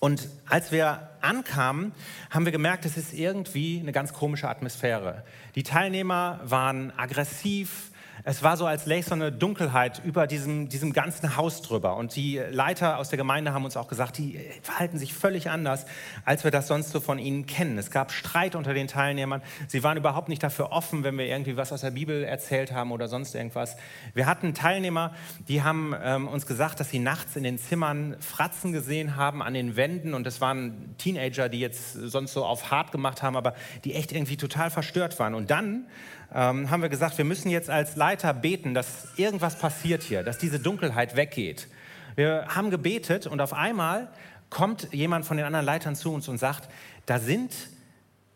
Und 0.01 0.31
als 0.47 0.73
wir 0.73 1.11
ankamen, 1.21 1.93
haben 2.31 2.47
wir 2.47 2.53
gemerkt, 2.53 2.87
es 2.87 2.97
ist 2.97 3.13
irgendwie 3.13 3.81
eine 3.81 3.93
ganz 3.93 4.15
komische 4.15 4.49
Atmosphäre. 4.49 5.25
Die 5.57 5.63
Teilnehmer 5.63 6.41
waren 6.43 6.91
aggressiv, 6.97 7.92
es 8.25 8.43
war 8.43 8.57
so, 8.57 8.67
als 8.67 8.87
läge 8.87 9.05
so 9.05 9.15
eine 9.15 9.33
Dunkelheit 9.33 10.01
über 10.05 10.27
diesem, 10.27 10.69
diesem 10.69 10.93
ganzen 10.93 11.37
Haus 11.37 11.61
drüber. 11.63 11.97
Und 11.97 12.15
die 12.15 12.39
Leiter 12.51 12.99
aus 12.99 13.09
der 13.09 13.17
Gemeinde 13.17 13.53
haben 13.53 13.65
uns 13.65 13.77
auch 13.77 13.89
gesagt, 13.89 14.19
die 14.19 14.39
verhalten 14.63 14.99
sich 14.99 15.13
völlig 15.13 15.51
anders, 15.51 15.87
als 16.25 16.45
wir 16.45 16.53
das 16.53 16.69
sonst 16.69 16.91
so 16.91 17.01
von 17.01 17.19
ihnen 17.19 17.47
kennen. 17.47 17.79
Es 17.79 17.91
gab 17.91 18.13
Streit 18.13 18.55
unter 18.55 18.75
den 18.75 18.87
Teilnehmern. 18.87 19.43
Sie 19.67 19.83
waren 19.83 19.97
überhaupt 19.97 20.29
nicht 20.29 20.43
dafür 20.43 20.71
offen, 20.71 21.03
wenn 21.03 21.19
wir 21.19 21.27
irgendwie 21.27 21.57
was 21.57 21.73
aus 21.73 21.81
der 21.81 21.91
Bibel 21.91 22.23
erzählt 22.23 22.73
haben 22.73 22.93
oder 22.93 23.09
sonst 23.09 23.35
irgendwas. 23.35 23.77
Wir 24.15 24.27
hatten 24.27 24.55
Teilnehmer, 24.55 25.13
die 25.49 25.63
haben 25.63 25.95
ähm, 26.01 26.29
uns 26.29 26.47
gesagt, 26.47 26.79
dass 26.79 26.91
sie 26.91 27.01
nachts 27.01 27.35
in 27.35 27.43
den 27.43 27.59
Zimmern 27.59 28.17
Fratzen 28.21 28.73
gesehen 28.73 29.17
haben 29.17 29.43
an 29.43 29.55
den 29.55 29.75
Wänden. 29.75 30.15
Und 30.15 30.25
das 30.25 30.41
waren 30.41 30.95
Teenager, 30.97 31.49
die 31.49 31.59
jetzt 31.59 31.95
sonst 31.95 32.35
so 32.35 32.45
auf 32.45 32.71
hart 32.71 32.93
gemacht 32.93 33.23
haben, 33.23 33.37
aber 33.37 33.55
die 33.85 33.95
echt 33.95 34.13
irgendwie 34.13 34.37
total 34.37 34.71
verstört 34.71 35.19
waren. 35.19 35.35
Und 35.35 35.51
dann 35.51 35.87
ähm, 36.35 36.71
haben 36.71 36.83
wir 36.83 36.89
gesagt, 36.89 37.19
wir 37.19 37.25
müssen 37.25 37.51
jetzt 37.51 37.71
als 37.71 37.97
Leiter 37.97 38.33
beten, 38.35 38.75
dass 38.75 39.09
irgendwas 39.17 39.59
passiert 39.59 40.03
hier, 40.03 40.23
dass 40.23 40.39
diese 40.39 40.59
Dunkelheit 40.59 41.17
weggeht. 41.17 41.69
Wir 42.17 42.47
haben 42.49 42.71
gebetet 42.71 43.27
und 43.27 43.41
auf 43.41 43.53
einmal 43.53 44.09
kommt 44.51 44.93
jemand 44.93 45.25
von 45.25 45.37
den 45.37 45.47
anderen 45.47 45.65
Leitern 45.65 45.97
zu 45.97 46.13
uns 46.13 46.29
und 46.29 46.39
sagt, 46.39 46.69
da 47.07 47.19
sind 47.19 47.53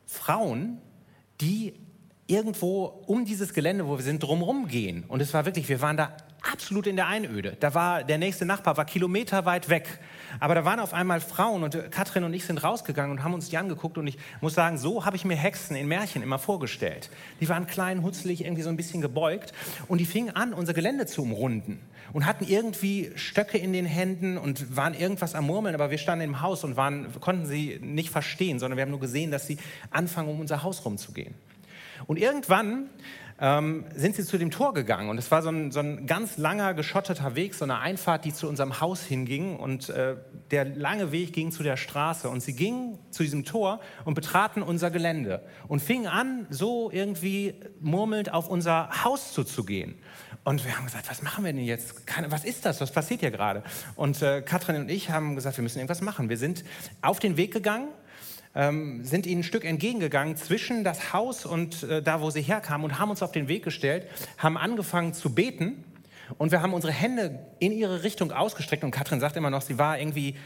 Frauen, 0.06 0.78
die 1.40 1.74
irgendwo 2.26 2.84
um 3.06 3.24
dieses 3.24 3.52
Gelände, 3.52 3.86
wo 3.86 3.96
wir 3.98 4.04
sind, 4.04 4.22
drumherum 4.22 4.68
gehen. 4.68 5.04
Und 5.08 5.20
es 5.20 5.32
war 5.34 5.44
wirklich, 5.44 5.68
wir 5.68 5.80
waren 5.80 5.96
da 5.96 6.16
absolut 6.52 6.86
in 6.86 6.96
der 6.96 7.06
Einöde. 7.06 7.56
Da 7.60 7.74
war 7.74 8.04
der 8.04 8.18
nächste 8.18 8.44
Nachbar, 8.44 8.76
war 8.76 8.84
kilometerweit 8.84 9.68
weg. 9.68 9.98
Aber 10.40 10.54
da 10.54 10.64
waren 10.64 10.80
auf 10.80 10.92
einmal 10.92 11.20
Frauen 11.20 11.62
und 11.62 11.90
Katrin 11.90 12.24
und 12.24 12.34
ich 12.34 12.44
sind 12.44 12.62
rausgegangen 12.62 13.10
und 13.10 13.24
haben 13.24 13.34
uns 13.34 13.48
die 13.48 13.56
angeguckt 13.56 13.98
und 13.98 14.06
ich 14.06 14.18
muss 14.40 14.54
sagen, 14.54 14.78
so 14.78 15.04
habe 15.04 15.16
ich 15.16 15.24
mir 15.24 15.36
Hexen 15.36 15.76
in 15.76 15.88
Märchen 15.88 16.22
immer 16.22 16.38
vorgestellt. 16.38 17.10
Die 17.40 17.48
waren 17.48 17.66
klein, 17.66 18.02
hutzelig, 18.02 18.44
irgendwie 18.44 18.62
so 18.62 18.68
ein 18.68 18.76
bisschen 18.76 19.00
gebeugt 19.00 19.52
und 19.88 19.98
die 19.98 20.06
fingen 20.06 20.34
an, 20.34 20.52
unser 20.52 20.74
Gelände 20.74 21.06
zu 21.06 21.22
umrunden 21.22 21.80
und 22.12 22.26
hatten 22.26 22.44
irgendwie 22.46 23.12
Stöcke 23.16 23.58
in 23.58 23.72
den 23.72 23.86
Händen 23.86 24.38
und 24.38 24.76
waren 24.76 24.94
irgendwas 24.94 25.34
am 25.34 25.46
Murmeln, 25.46 25.74
aber 25.74 25.90
wir 25.90 25.98
standen 25.98 26.24
im 26.24 26.40
Haus 26.40 26.64
und 26.64 26.76
waren, 26.76 27.08
konnten 27.20 27.46
sie 27.46 27.78
nicht 27.82 28.10
verstehen, 28.10 28.58
sondern 28.58 28.76
wir 28.76 28.82
haben 28.82 28.90
nur 28.90 29.00
gesehen, 29.00 29.30
dass 29.30 29.46
sie 29.46 29.58
anfangen, 29.90 30.28
um 30.28 30.40
unser 30.40 30.62
Haus 30.62 30.84
rumzugehen. 30.84 31.34
Und 32.06 32.18
irgendwann 32.18 32.90
ähm, 33.38 33.84
sind 33.94 34.16
sie 34.16 34.24
zu 34.24 34.38
dem 34.38 34.50
Tor 34.50 34.72
gegangen. 34.72 35.10
Und 35.10 35.18
es 35.18 35.30
war 35.30 35.42
so 35.42 35.50
ein, 35.50 35.70
so 35.70 35.80
ein, 35.80 36.06
ganz 36.06 36.38
langer, 36.38 36.74
geschotteter 36.74 37.34
Weg, 37.34 37.54
so 37.54 37.64
eine 37.64 37.78
Einfahrt, 37.78 38.24
die 38.24 38.32
zu 38.32 38.48
unserem 38.48 38.80
Haus 38.80 39.02
hinging. 39.02 39.56
Und 39.56 39.90
äh, 39.90 40.16
der 40.50 40.64
lange 40.64 41.12
Weg 41.12 41.32
ging 41.32 41.52
zu 41.52 41.62
der 41.62 41.76
Straße. 41.76 42.28
Und 42.28 42.42
sie 42.42 42.54
gingen 42.54 42.98
zu 43.10 43.22
diesem 43.22 43.44
Tor 43.44 43.80
und 44.04 44.14
betraten 44.14 44.62
unser 44.62 44.90
Gelände 44.90 45.42
und 45.68 45.80
fingen 45.80 46.06
an, 46.06 46.46
so 46.50 46.90
irgendwie 46.90 47.54
murmelnd 47.80 48.32
auf 48.32 48.48
unser 48.48 49.04
Haus 49.04 49.32
zuzugehen. 49.32 49.96
Und 50.44 50.64
wir 50.64 50.76
haben 50.76 50.84
gesagt, 50.84 51.10
was 51.10 51.22
machen 51.22 51.44
wir 51.44 51.52
denn 51.52 51.64
jetzt? 51.64 51.94
Was 52.28 52.44
ist 52.44 52.64
das? 52.64 52.80
Was 52.80 52.92
passiert 52.92 53.20
hier 53.20 53.32
gerade? 53.32 53.62
Und 53.96 54.22
äh, 54.22 54.42
Katrin 54.42 54.76
und 54.76 54.90
ich 54.90 55.10
haben 55.10 55.34
gesagt, 55.34 55.58
wir 55.58 55.62
müssen 55.62 55.78
irgendwas 55.78 56.00
machen. 56.00 56.28
Wir 56.28 56.38
sind 56.38 56.64
auf 57.02 57.18
den 57.18 57.36
Weg 57.36 57.52
gegangen 57.52 57.88
ähm, 58.56 59.04
sind 59.04 59.26
ihnen 59.26 59.40
ein 59.40 59.44
Stück 59.44 59.64
entgegengegangen 59.64 60.36
zwischen 60.36 60.82
das 60.82 61.12
Haus 61.12 61.44
und 61.44 61.82
äh, 61.84 62.02
da, 62.02 62.20
wo 62.22 62.30
sie 62.30 62.40
herkamen 62.40 62.84
und 62.84 62.98
haben 62.98 63.10
uns 63.10 63.22
auf 63.22 63.30
den 63.30 63.48
Weg 63.48 63.62
gestellt, 63.62 64.06
haben 64.38 64.56
angefangen 64.56 65.12
zu 65.12 65.34
beten 65.34 65.84
und 66.38 66.50
wir 66.50 66.62
haben 66.62 66.72
unsere 66.72 66.92
Hände 66.92 67.38
in 67.58 67.70
ihre 67.70 68.02
Richtung 68.02 68.32
ausgestreckt 68.32 68.82
und 68.82 68.90
Katrin 68.90 69.20
sagt 69.20 69.36
immer 69.36 69.50
noch, 69.50 69.62
sie 69.62 69.78
war 69.78 69.98
irgendwie 69.98 70.36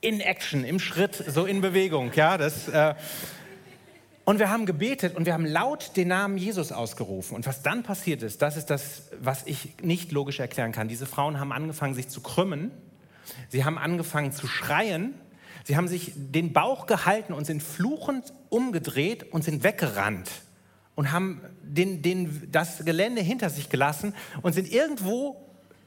in 0.00 0.20
Action, 0.20 0.64
im 0.64 0.78
Schritt, 0.78 1.16
so 1.26 1.44
in 1.44 1.60
Bewegung. 1.60 2.12
Ja, 2.14 2.38
das, 2.38 2.68
äh 2.68 2.94
und 4.24 4.38
wir 4.38 4.50
haben 4.50 4.66
gebetet 4.66 5.16
und 5.16 5.24
wir 5.24 5.32
haben 5.32 5.46
laut 5.46 5.96
den 5.96 6.08
Namen 6.08 6.36
Jesus 6.36 6.70
ausgerufen. 6.70 7.34
Und 7.34 7.46
was 7.46 7.62
dann 7.62 7.82
passiert 7.82 8.22
ist, 8.22 8.42
das 8.42 8.58
ist 8.58 8.66
das, 8.66 9.04
was 9.18 9.46
ich 9.46 9.80
nicht 9.80 10.12
logisch 10.12 10.38
erklären 10.38 10.70
kann. 10.70 10.86
Diese 10.86 11.06
Frauen 11.06 11.40
haben 11.40 11.50
angefangen, 11.50 11.94
sich 11.94 12.10
zu 12.10 12.20
krümmen. 12.20 12.70
Sie 13.48 13.64
haben 13.64 13.78
angefangen 13.78 14.32
zu 14.32 14.46
schreien 14.46 15.14
Sie 15.68 15.76
haben 15.76 15.86
sich 15.86 16.12
den 16.16 16.54
Bauch 16.54 16.86
gehalten 16.86 17.34
und 17.34 17.44
sind 17.44 17.62
fluchend 17.62 18.32
umgedreht 18.48 19.34
und 19.34 19.44
sind 19.44 19.64
weggerannt 19.64 20.30
und 20.94 21.12
haben 21.12 21.42
den, 21.62 22.00
den, 22.00 22.50
das 22.50 22.86
Gelände 22.86 23.20
hinter 23.20 23.50
sich 23.50 23.68
gelassen 23.68 24.14
und 24.40 24.54
sind 24.54 24.72
irgendwo 24.72 25.36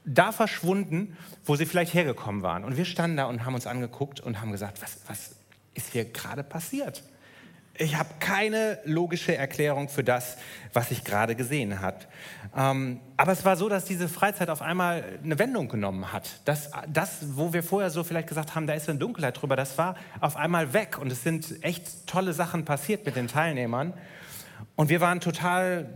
da 0.05 0.31
verschwunden, 0.33 1.17
wo 1.45 1.55
sie 1.55 1.65
vielleicht 1.65 1.95
hergekommen 1.95 2.43
waren. 2.43 2.63
Und 2.63 2.77
wir 2.77 2.85
standen 2.85 3.17
da 3.17 3.23
und 3.25 3.43
haben 3.43 3.55
uns 3.55 3.65
angeguckt 3.65 4.19
und 4.19 4.39
haben 4.39 4.51
gesagt, 4.51 4.83
was, 4.83 4.99
was 5.07 5.31
ist 5.73 5.93
hier 5.93 6.05
gerade 6.05 6.43
passiert? 6.43 7.01
Ich 7.75 7.95
habe 7.95 8.09
keine 8.19 8.79
logische 8.83 9.35
Erklärung 9.35 9.89
für 9.89 10.03
das, 10.03 10.37
was 10.73 10.91
ich 10.91 11.03
gerade 11.03 11.35
gesehen 11.35 11.79
habe. 11.79 11.99
Ähm, 12.55 12.99
aber 13.17 13.31
es 13.31 13.45
war 13.45 13.55
so, 13.55 13.69
dass 13.69 13.85
diese 13.85 14.09
Freizeit 14.09 14.49
auf 14.49 14.61
einmal 14.61 15.03
eine 15.23 15.39
Wendung 15.39 15.69
genommen 15.69 16.11
hat. 16.11 16.41
Das, 16.45 16.71
das, 16.87 17.19
wo 17.35 17.53
wir 17.53 17.63
vorher 17.63 17.89
so 17.89 18.03
vielleicht 18.03 18.27
gesagt 18.27 18.55
haben, 18.55 18.67
da 18.67 18.73
ist 18.73 18.89
eine 18.89 18.99
Dunkelheit 18.99 19.41
drüber, 19.41 19.55
das 19.55 19.77
war 19.77 19.95
auf 20.19 20.35
einmal 20.35 20.73
weg. 20.73 20.97
Und 20.99 21.11
es 21.11 21.23
sind 21.23 21.63
echt 21.63 22.07
tolle 22.07 22.33
Sachen 22.33 22.65
passiert 22.65 23.05
mit 23.05 23.15
den 23.15 23.27
Teilnehmern. 23.27 23.93
Und 24.75 24.89
wir 24.89 25.01
waren 25.01 25.19
total 25.19 25.89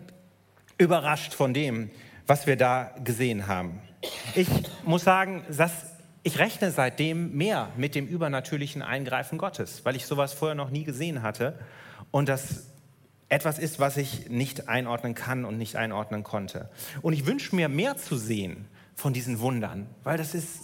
überrascht 0.78 1.34
von 1.34 1.54
dem, 1.54 1.90
was 2.26 2.48
wir 2.48 2.56
da 2.56 2.96
gesehen 3.04 3.48
haben. 3.48 3.82
Ich 4.34 4.48
muss 4.84 5.04
sagen, 5.04 5.44
dass 5.50 5.95
ich 6.26 6.40
rechne 6.40 6.72
seitdem 6.72 7.38
mehr 7.38 7.70
mit 7.78 7.94
dem 7.94 8.08
übernatürlichen 8.08 8.82
Eingreifen 8.82 9.38
Gottes, 9.38 9.86
weil 9.86 9.96
ich 9.96 10.08
sowas 10.08 10.34
vorher 10.34 10.56
noch 10.56 10.72
nie 10.72 10.84
gesehen 10.84 11.22
hatte 11.22 11.60
und 12.10 12.28
das 12.28 12.72
etwas 13.30 13.60
ist, 13.60 13.80
was 13.80 13.96
ich 13.96 14.28
nicht 14.28 14.68
einordnen 14.68 15.14
kann 15.14 15.46
und 15.46 15.60
nicht 15.60 15.76
einordnen 15.76 16.24
konnte. 16.24 16.72
Und 17.04 17.14
ich 17.14 17.28
wünsche 17.28 17.56
mir 17.56 17.70
mehr 17.70 17.96
zu 17.96 18.18
sehen 18.18 18.68
von 18.96 19.14
diesen 19.14 19.40
Wundern, 19.40 19.86
weil 20.04 20.18
das 20.18 20.34
ist 20.34 20.62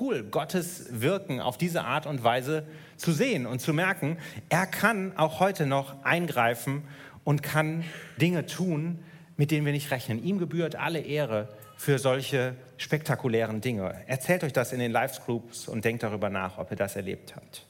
cool, 0.00 0.22
Gottes 0.22 0.86
Wirken 1.02 1.40
auf 1.40 1.58
diese 1.58 1.84
Art 1.84 2.06
und 2.06 2.24
Weise 2.24 2.66
zu 2.96 3.12
sehen 3.12 3.44
und 3.44 3.60
zu 3.60 3.74
merken, 3.74 4.16
er 4.48 4.66
kann 4.66 5.14
auch 5.18 5.38
heute 5.38 5.66
noch 5.66 6.02
eingreifen 6.02 6.84
und 7.24 7.42
kann 7.42 7.84
Dinge 8.18 8.46
tun, 8.46 9.00
mit 9.36 9.50
denen 9.50 9.66
wir 9.66 9.72
nicht 9.72 9.90
rechnen. 9.90 10.24
Ihm 10.24 10.38
gebührt 10.38 10.76
alle 10.76 11.00
Ehre 11.00 11.50
für 11.82 11.98
solche 11.98 12.54
spektakulären 12.76 13.60
Dinge. 13.60 14.04
Erzählt 14.06 14.44
euch 14.44 14.52
das 14.52 14.72
in 14.72 14.78
den 14.78 14.92
Live-Groups 14.92 15.66
und 15.66 15.84
denkt 15.84 16.04
darüber 16.04 16.30
nach, 16.30 16.58
ob 16.58 16.70
ihr 16.70 16.76
das 16.76 16.94
erlebt 16.94 17.34
habt. 17.34 17.66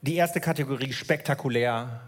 Die 0.00 0.14
erste 0.14 0.40
Kategorie 0.40 0.92
spektakulär, 0.92 2.02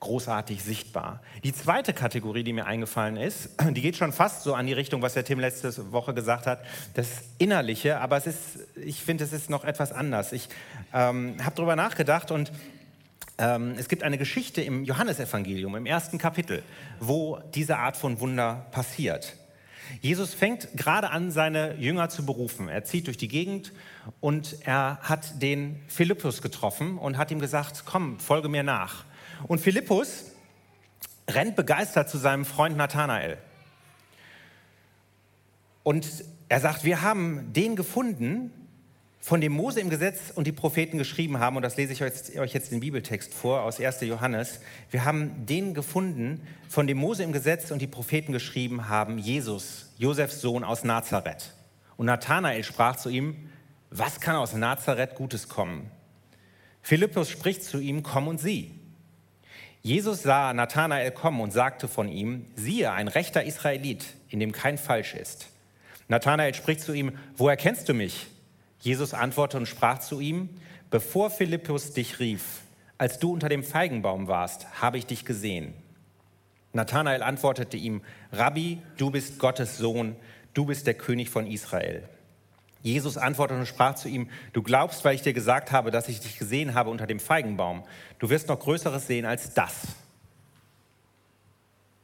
großartig 0.00 0.64
sichtbar. 0.64 1.22
Die 1.44 1.52
zweite 1.52 1.92
Kategorie, 1.92 2.42
die 2.42 2.52
mir 2.52 2.66
eingefallen 2.66 3.16
ist, 3.16 3.50
die 3.70 3.80
geht 3.80 3.96
schon 3.96 4.12
fast 4.12 4.42
so 4.42 4.54
an 4.54 4.66
die 4.66 4.72
Richtung, 4.72 5.02
was 5.02 5.14
der 5.14 5.24
Tim 5.24 5.38
letzte 5.38 5.92
Woche 5.92 6.14
gesagt 6.14 6.48
hat, 6.48 6.64
das 6.94 7.22
Innerliche, 7.38 8.00
aber 8.00 8.16
es 8.16 8.26
ist, 8.26 8.38
ich 8.74 9.00
finde, 9.00 9.22
es 9.22 9.32
ist 9.32 9.50
noch 9.50 9.64
etwas 9.64 9.92
anders. 9.92 10.32
Ich 10.32 10.48
ähm, 10.92 11.36
habe 11.40 11.54
darüber 11.54 11.76
nachgedacht 11.76 12.32
und 12.32 12.50
ähm, 13.38 13.76
es 13.78 13.86
gibt 13.86 14.02
eine 14.02 14.18
Geschichte 14.18 14.62
im 14.62 14.82
Johannesevangelium, 14.82 15.76
im 15.76 15.86
ersten 15.86 16.18
Kapitel, 16.18 16.64
wo 16.98 17.38
diese 17.54 17.78
Art 17.78 17.96
von 17.96 18.18
Wunder 18.18 18.66
passiert. 18.72 19.36
Jesus 20.00 20.34
fängt 20.34 20.76
gerade 20.76 21.10
an, 21.10 21.30
seine 21.30 21.74
Jünger 21.76 22.08
zu 22.08 22.26
berufen. 22.26 22.68
Er 22.68 22.84
zieht 22.84 23.06
durch 23.06 23.16
die 23.16 23.28
Gegend 23.28 23.72
und 24.20 24.56
er 24.64 24.98
hat 25.02 25.42
den 25.42 25.80
Philippus 25.88 26.42
getroffen 26.42 26.98
und 26.98 27.18
hat 27.18 27.30
ihm 27.30 27.38
gesagt, 27.38 27.84
komm, 27.86 28.18
folge 28.18 28.48
mir 28.48 28.62
nach. 28.62 29.04
Und 29.46 29.60
Philippus 29.60 30.26
rennt 31.28 31.56
begeistert 31.56 32.08
zu 32.08 32.18
seinem 32.18 32.44
Freund 32.44 32.76
Nathanael. 32.76 33.38
Und 35.82 36.06
er 36.48 36.60
sagt, 36.60 36.84
wir 36.84 37.02
haben 37.02 37.52
den 37.52 37.76
gefunden, 37.76 38.50
von 39.26 39.40
dem 39.40 39.54
Mose 39.54 39.80
im 39.80 39.90
Gesetz 39.90 40.30
und 40.32 40.46
die 40.46 40.52
Propheten 40.52 40.98
geschrieben 40.98 41.40
haben, 41.40 41.56
und 41.56 41.62
das 41.62 41.76
lese 41.76 41.92
ich 41.92 42.00
euch 42.38 42.54
jetzt 42.54 42.70
den 42.70 42.78
Bibeltext 42.78 43.34
vor 43.34 43.62
aus 43.62 43.80
1. 43.80 44.02
Johannes, 44.02 44.60
wir 44.92 45.04
haben 45.04 45.44
den 45.46 45.74
gefunden, 45.74 46.46
von 46.68 46.86
dem 46.86 46.98
Mose 46.98 47.24
im 47.24 47.32
Gesetz 47.32 47.72
und 47.72 47.82
die 47.82 47.88
Propheten 47.88 48.30
geschrieben 48.30 48.88
haben, 48.88 49.18
Jesus, 49.18 49.92
Josefs 49.98 50.40
Sohn 50.42 50.62
aus 50.62 50.84
Nazareth. 50.84 51.54
Und 51.96 52.06
Nathanael 52.06 52.62
sprach 52.62 52.94
zu 52.94 53.08
ihm, 53.08 53.50
was 53.90 54.20
kann 54.20 54.36
aus 54.36 54.54
Nazareth 54.54 55.16
Gutes 55.16 55.48
kommen? 55.48 55.90
Philippus 56.80 57.28
spricht 57.28 57.64
zu 57.64 57.80
ihm, 57.80 58.04
komm 58.04 58.28
und 58.28 58.38
sieh. 58.38 58.78
Jesus 59.82 60.22
sah 60.22 60.52
Nathanael 60.54 61.10
kommen 61.10 61.40
und 61.40 61.52
sagte 61.52 61.88
von 61.88 62.08
ihm, 62.08 62.46
siehe, 62.54 62.92
ein 62.92 63.08
rechter 63.08 63.42
Israelit, 63.42 64.04
in 64.28 64.38
dem 64.38 64.52
kein 64.52 64.78
Falsch 64.78 65.14
ist. 65.14 65.48
Nathanael 66.06 66.54
spricht 66.54 66.82
zu 66.82 66.92
ihm, 66.92 67.18
woher 67.36 67.56
kennst 67.56 67.88
du 67.88 67.92
mich? 67.92 68.28
Jesus 68.86 69.14
antwortete 69.14 69.58
und 69.58 69.66
sprach 69.66 69.98
zu 69.98 70.20
ihm, 70.20 70.48
bevor 70.90 71.28
Philippus 71.30 71.92
dich 71.92 72.20
rief, 72.20 72.60
als 72.98 73.18
du 73.18 73.32
unter 73.32 73.48
dem 73.48 73.64
Feigenbaum 73.64 74.28
warst, 74.28 74.80
habe 74.80 74.96
ich 74.96 75.06
dich 75.06 75.24
gesehen. 75.24 75.74
Nathanael 76.72 77.24
antwortete 77.24 77.76
ihm, 77.76 78.00
Rabbi, 78.30 78.78
du 78.96 79.10
bist 79.10 79.40
Gottes 79.40 79.76
Sohn, 79.76 80.14
du 80.54 80.66
bist 80.66 80.86
der 80.86 80.94
König 80.94 81.30
von 81.30 81.48
Israel. 81.48 82.08
Jesus 82.80 83.18
antwortete 83.18 83.58
und 83.58 83.66
sprach 83.66 83.96
zu 83.96 84.08
ihm, 84.08 84.30
du 84.52 84.62
glaubst, 84.62 85.04
weil 85.04 85.16
ich 85.16 85.22
dir 85.22 85.32
gesagt 85.32 85.72
habe, 85.72 85.90
dass 85.90 86.08
ich 86.08 86.20
dich 86.20 86.38
gesehen 86.38 86.74
habe 86.74 86.90
unter 86.90 87.08
dem 87.08 87.18
Feigenbaum. 87.18 87.82
Du 88.20 88.30
wirst 88.30 88.46
noch 88.46 88.60
Größeres 88.60 89.08
sehen 89.08 89.26
als 89.26 89.52
das. 89.52 89.96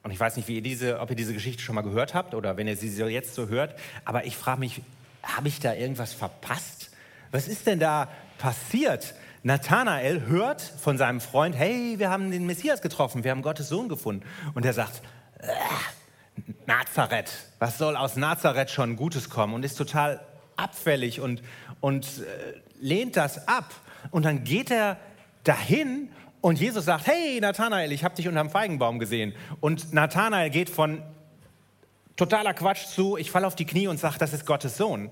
Und 0.02 0.10
ich 0.10 0.18
weiß 0.18 0.36
nicht, 0.36 0.48
ihr 0.48 0.62
diese, 0.62 0.98
ob 0.98 1.10
ihr 1.10 1.16
diese 1.16 1.32
Geschichte 1.32 1.62
schon 1.62 1.76
mal 1.76 1.82
gehört 1.82 2.12
habt 2.12 2.34
oder 2.34 2.56
wenn 2.56 2.66
ihr 2.66 2.76
sie 2.76 2.88
jetzt 2.88 3.36
so 3.36 3.46
hört, 3.46 3.78
aber 4.04 4.24
ich 4.24 4.36
frage 4.36 4.58
mich, 4.58 4.80
habe 5.22 5.48
ich 5.48 5.60
da 5.60 5.74
irgendwas 5.74 6.12
verpasst? 6.12 6.90
Was 7.30 7.48
ist 7.48 7.66
denn 7.66 7.78
da 7.78 8.08
passiert? 8.38 9.14
Nathanael 9.42 10.26
hört 10.26 10.60
von 10.60 10.98
seinem 10.98 11.20
Freund, 11.20 11.56
hey, 11.56 11.98
wir 11.98 12.10
haben 12.10 12.30
den 12.30 12.46
Messias 12.46 12.80
getroffen, 12.80 13.24
wir 13.24 13.30
haben 13.30 13.42
Gottes 13.42 13.68
Sohn 13.68 13.88
gefunden. 13.88 14.24
Und 14.54 14.64
er 14.64 14.72
sagt, 14.72 15.02
äh, 15.38 15.46
Nazareth, 16.66 17.30
was 17.58 17.78
soll 17.78 17.96
aus 17.96 18.16
Nazareth 18.16 18.70
schon 18.70 18.96
Gutes 18.96 19.30
kommen? 19.30 19.54
Und 19.54 19.64
ist 19.64 19.76
total 19.76 20.20
abfällig 20.56 21.20
und, 21.20 21.42
und 21.80 22.06
äh, 22.06 22.60
lehnt 22.80 23.16
das 23.16 23.48
ab. 23.48 23.74
Und 24.10 24.24
dann 24.24 24.44
geht 24.44 24.70
er 24.70 24.96
dahin 25.44 26.10
und 26.40 26.60
Jesus 26.60 26.84
sagt, 26.84 27.06
hey 27.06 27.40
Nathanael, 27.40 27.92
ich 27.92 28.04
habe 28.04 28.14
dich 28.14 28.28
unterm 28.28 28.50
Feigenbaum 28.50 28.98
gesehen. 28.98 29.32
Und 29.60 29.92
Nathanael 29.92 30.50
geht 30.50 30.70
von 30.70 31.02
totaler 32.16 32.54
Quatsch 32.54 32.86
zu, 32.86 33.16
ich 33.16 33.30
falle 33.30 33.46
auf 33.46 33.54
die 33.54 33.66
Knie 33.66 33.86
und 33.88 33.98
sage, 33.98 34.18
das 34.18 34.32
ist 34.32 34.46
Gottes 34.46 34.76
Sohn. 34.76 35.10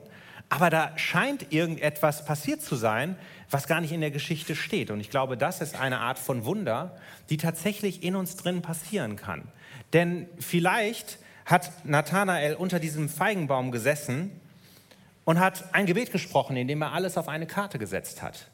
Aber 0.48 0.68
da 0.68 0.98
scheint 0.98 1.52
irgendetwas 1.52 2.24
passiert 2.24 2.60
zu 2.60 2.74
sein, 2.74 3.16
was 3.50 3.68
gar 3.68 3.80
nicht 3.80 3.92
in 3.92 4.00
der 4.00 4.10
Geschichte 4.10 4.56
steht. 4.56 4.90
Und 4.90 5.00
ich 5.00 5.10
glaube, 5.10 5.36
das 5.36 5.60
ist 5.60 5.78
eine 5.78 6.00
Art 6.00 6.18
von 6.18 6.44
Wunder, 6.44 6.96
die 7.30 7.36
tatsächlich 7.36 8.02
in 8.02 8.16
uns 8.16 8.36
drin 8.36 8.60
passieren 8.60 9.16
kann. 9.16 9.48
Denn 9.92 10.28
vielleicht 10.38 11.18
hat 11.44 11.84
Nathanael 11.84 12.54
unter 12.54 12.80
diesem 12.80 13.08
Feigenbaum 13.08 13.70
gesessen 13.70 14.40
und 15.24 15.38
hat 15.38 15.74
ein 15.74 15.86
Gebet 15.86 16.10
gesprochen, 16.10 16.56
in 16.56 16.66
dem 16.66 16.82
er 16.82 16.92
alles 16.92 17.16
auf 17.16 17.28
eine 17.28 17.46
Karte 17.46 17.78
gesetzt 17.78 18.22
hat. 18.22 18.50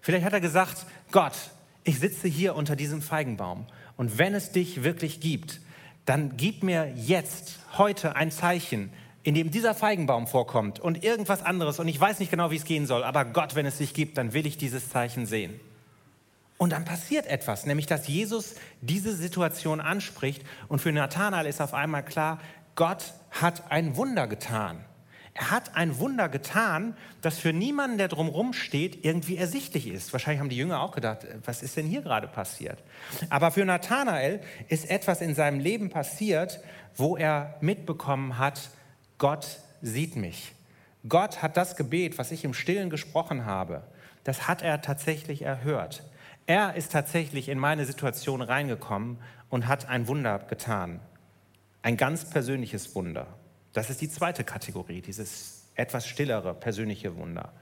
Vielleicht 0.00 0.24
hat 0.24 0.32
er 0.32 0.40
gesagt, 0.40 0.86
Gott, 1.10 1.34
ich 1.84 1.98
sitze 1.98 2.28
hier 2.28 2.54
unter 2.54 2.76
diesem 2.76 3.02
Feigenbaum 3.02 3.66
und 3.96 4.18
wenn 4.18 4.34
es 4.34 4.52
dich 4.52 4.84
wirklich 4.84 5.20
gibt, 5.20 5.60
dann 6.10 6.36
gib 6.36 6.64
mir 6.64 6.92
jetzt, 6.96 7.60
heute 7.78 8.16
ein 8.16 8.32
Zeichen, 8.32 8.92
in 9.22 9.36
dem 9.36 9.52
dieser 9.52 9.76
Feigenbaum 9.76 10.26
vorkommt 10.26 10.80
und 10.80 11.04
irgendwas 11.04 11.40
anderes 11.44 11.78
und 11.78 11.86
ich 11.86 12.00
weiß 12.00 12.18
nicht 12.18 12.32
genau, 12.32 12.50
wie 12.50 12.56
es 12.56 12.64
gehen 12.64 12.84
soll, 12.84 13.04
aber 13.04 13.24
Gott, 13.24 13.54
wenn 13.54 13.64
es 13.64 13.78
dich 13.78 13.94
gibt, 13.94 14.18
dann 14.18 14.32
will 14.32 14.44
ich 14.44 14.58
dieses 14.58 14.88
Zeichen 14.88 15.24
sehen. 15.24 15.60
Und 16.58 16.72
dann 16.72 16.84
passiert 16.84 17.28
etwas, 17.28 17.64
nämlich 17.64 17.86
dass 17.86 18.08
Jesus 18.08 18.56
diese 18.80 19.14
Situation 19.14 19.80
anspricht 19.80 20.42
und 20.66 20.80
für 20.80 20.90
Nathanael 20.90 21.46
ist 21.46 21.60
auf 21.60 21.74
einmal 21.74 22.04
klar, 22.04 22.40
Gott 22.74 23.14
hat 23.30 23.70
ein 23.70 23.94
Wunder 23.94 24.26
getan. 24.26 24.84
Er 25.40 25.50
hat 25.50 25.74
ein 25.74 25.98
Wunder 25.98 26.28
getan, 26.28 26.94
das 27.22 27.38
für 27.38 27.54
niemanden, 27.54 27.96
der 27.96 28.08
drumherum 28.08 28.52
steht, 28.52 29.06
irgendwie 29.06 29.38
ersichtlich 29.38 29.86
ist. 29.88 30.12
Wahrscheinlich 30.12 30.38
haben 30.38 30.50
die 30.50 30.58
Jünger 30.58 30.82
auch 30.82 30.92
gedacht, 30.92 31.26
was 31.46 31.62
ist 31.62 31.78
denn 31.78 31.86
hier 31.86 32.02
gerade 32.02 32.28
passiert? 32.28 32.84
Aber 33.30 33.50
für 33.50 33.64
Nathanael 33.64 34.42
ist 34.68 34.90
etwas 34.90 35.22
in 35.22 35.34
seinem 35.34 35.58
Leben 35.58 35.88
passiert, 35.88 36.60
wo 36.94 37.16
er 37.16 37.56
mitbekommen 37.62 38.36
hat, 38.36 38.68
Gott 39.16 39.60
sieht 39.80 40.14
mich. 40.14 40.52
Gott 41.08 41.40
hat 41.40 41.56
das 41.56 41.74
Gebet, 41.74 42.18
was 42.18 42.32
ich 42.32 42.44
im 42.44 42.52
Stillen 42.52 42.90
gesprochen 42.90 43.46
habe, 43.46 43.84
das 44.24 44.46
hat 44.46 44.60
er 44.60 44.82
tatsächlich 44.82 45.40
erhört. 45.40 46.02
Er 46.44 46.74
ist 46.74 46.92
tatsächlich 46.92 47.48
in 47.48 47.58
meine 47.58 47.86
Situation 47.86 48.42
reingekommen 48.42 49.16
und 49.48 49.68
hat 49.68 49.88
ein 49.88 50.06
Wunder 50.06 50.38
getan. 50.40 51.00
Ein 51.80 51.96
ganz 51.96 52.28
persönliches 52.28 52.94
Wunder. 52.94 53.39
Das 53.72 53.90
ist 53.90 54.00
die 54.00 54.10
zweite 54.10 54.44
Kategorie, 54.44 55.00
dieses 55.00 55.64
etwas 55.74 56.06
stillere 56.06 56.54
persönliche 56.54 57.16
Wunder. 57.16 57.52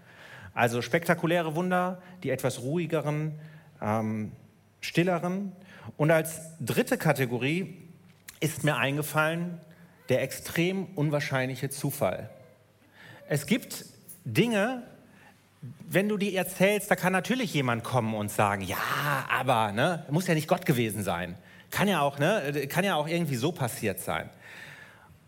Also 0.54 0.82
spektakuläre 0.82 1.54
Wunder, 1.54 2.02
die 2.22 2.30
etwas 2.30 2.60
ruhigeren, 2.60 3.38
ähm, 3.80 4.32
stilleren. 4.80 5.52
Und 5.96 6.10
als 6.10 6.40
dritte 6.60 6.98
Kategorie 6.98 7.76
ist 8.40 8.64
mir 8.64 8.76
eingefallen 8.76 9.60
der 10.08 10.22
extrem 10.22 10.86
unwahrscheinliche 10.94 11.68
Zufall. 11.70 12.30
Es 13.28 13.46
gibt 13.46 13.84
Dinge, 14.24 14.82
wenn 15.88 16.08
du 16.08 16.16
die 16.16 16.34
erzählst, 16.34 16.90
da 16.90 16.96
kann 16.96 17.12
natürlich 17.12 17.52
jemand 17.52 17.84
kommen 17.84 18.14
und 18.14 18.30
sagen, 18.30 18.62
ja, 18.62 18.76
aber, 19.30 19.72
ne, 19.72 20.06
muss 20.10 20.26
ja 20.26 20.34
nicht 20.34 20.48
Gott 20.48 20.64
gewesen 20.64 21.02
sein. 21.02 21.36
Kann 21.70 21.88
ja 21.88 22.00
auch, 22.00 22.18
ne, 22.18 22.66
kann 22.68 22.84
ja 22.84 22.94
auch 22.94 23.06
irgendwie 23.06 23.36
so 23.36 23.52
passiert 23.52 24.00
sein. 24.00 24.30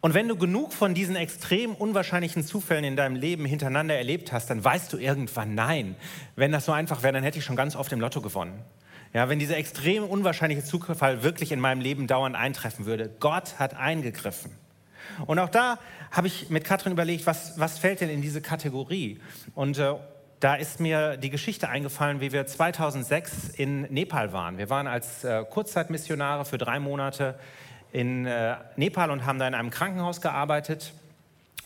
Und 0.02 0.14
wenn 0.14 0.28
du 0.28 0.36
genug 0.36 0.72
von 0.72 0.94
diesen 0.94 1.14
extrem 1.14 1.74
unwahrscheinlichen 1.74 2.42
Zufällen 2.42 2.84
in 2.84 2.96
deinem 2.96 3.16
Leben 3.16 3.44
hintereinander 3.44 3.96
erlebt 3.96 4.32
hast, 4.32 4.48
dann 4.48 4.64
weißt 4.64 4.92
du 4.92 4.96
irgendwann, 4.96 5.54
nein, 5.54 5.94
wenn 6.36 6.52
das 6.52 6.64
so 6.64 6.72
einfach 6.72 7.02
wäre, 7.02 7.12
dann 7.12 7.22
hätte 7.22 7.38
ich 7.38 7.44
schon 7.44 7.56
ganz 7.56 7.76
oft 7.76 7.92
im 7.92 8.00
Lotto 8.00 8.22
gewonnen. 8.22 8.64
Ja, 9.12 9.28
wenn 9.28 9.38
dieser 9.38 9.56
extrem 9.56 10.04
unwahrscheinliche 10.04 10.64
Zufall 10.64 11.22
wirklich 11.22 11.52
in 11.52 11.60
meinem 11.60 11.80
Leben 11.80 12.06
dauernd 12.06 12.36
eintreffen 12.36 12.86
würde, 12.86 13.10
Gott 13.20 13.58
hat 13.58 13.76
eingegriffen. 13.76 14.52
Und 15.26 15.38
auch 15.38 15.48
da 15.48 15.78
habe 16.10 16.28
ich 16.28 16.48
mit 16.48 16.64
Katrin 16.64 16.92
überlegt, 16.92 17.26
was, 17.26 17.58
was 17.58 17.78
fällt 17.78 18.00
denn 18.00 18.08
in 18.08 18.22
diese 18.22 18.40
Kategorie? 18.40 19.20
Und 19.54 19.78
äh, 19.78 19.94
da 20.38 20.54
ist 20.54 20.80
mir 20.80 21.18
die 21.18 21.28
Geschichte 21.28 21.68
eingefallen, 21.68 22.20
wie 22.20 22.32
wir 22.32 22.46
2006 22.46 23.50
in 23.50 23.82
Nepal 23.82 24.32
waren. 24.32 24.56
Wir 24.56 24.70
waren 24.70 24.86
als 24.86 25.24
äh, 25.24 25.44
Kurzzeitmissionare 25.44 26.46
für 26.46 26.56
drei 26.56 26.80
Monate 26.80 27.38
in 27.92 28.26
äh, 28.26 28.56
Nepal 28.76 29.10
und 29.10 29.26
haben 29.26 29.38
da 29.38 29.48
in 29.48 29.54
einem 29.54 29.70
Krankenhaus 29.70 30.20
gearbeitet. 30.20 30.92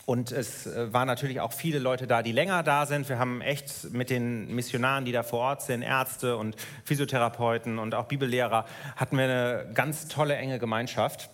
Und 0.05 0.31
es 0.31 0.67
äh, 0.67 0.93
waren 0.93 1.07
natürlich 1.07 1.41
auch 1.41 1.51
viele 1.51 1.79
Leute 1.79 2.05
da, 2.05 2.21
die 2.21 2.31
länger 2.31 2.61
da 2.61 2.85
sind. 2.85 3.09
Wir 3.09 3.17
haben 3.17 3.41
echt 3.41 3.91
mit 3.91 4.09
den 4.09 4.53
Missionaren, 4.53 5.05
die 5.05 5.11
da 5.11 5.23
vor 5.23 5.39
Ort 5.39 5.63
sind, 5.63 5.81
Ärzte 5.81 6.37
und 6.37 6.55
Physiotherapeuten 6.83 7.79
und 7.79 7.95
auch 7.95 8.05
Bibellehrer, 8.05 8.65
hatten 8.95 9.17
wir 9.17 9.23
eine 9.23 9.65
ganz 9.73 10.07
tolle, 10.07 10.35
enge 10.35 10.59
Gemeinschaft. 10.59 11.29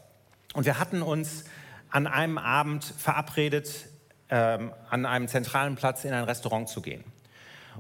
Und 0.54 0.66
wir 0.66 0.80
hatten 0.80 1.02
uns 1.02 1.46
an 1.90 2.08
einem 2.08 2.38
Abend 2.38 2.86
verabredet, 2.86 3.88
ähm, 4.30 4.72
an 4.90 5.06
einem 5.06 5.28
zentralen 5.28 5.76
Platz 5.76 6.06
in 6.06 6.14
ein 6.14 6.24
Restaurant 6.24 6.70
zu 6.70 6.82
gehen. 6.82 7.04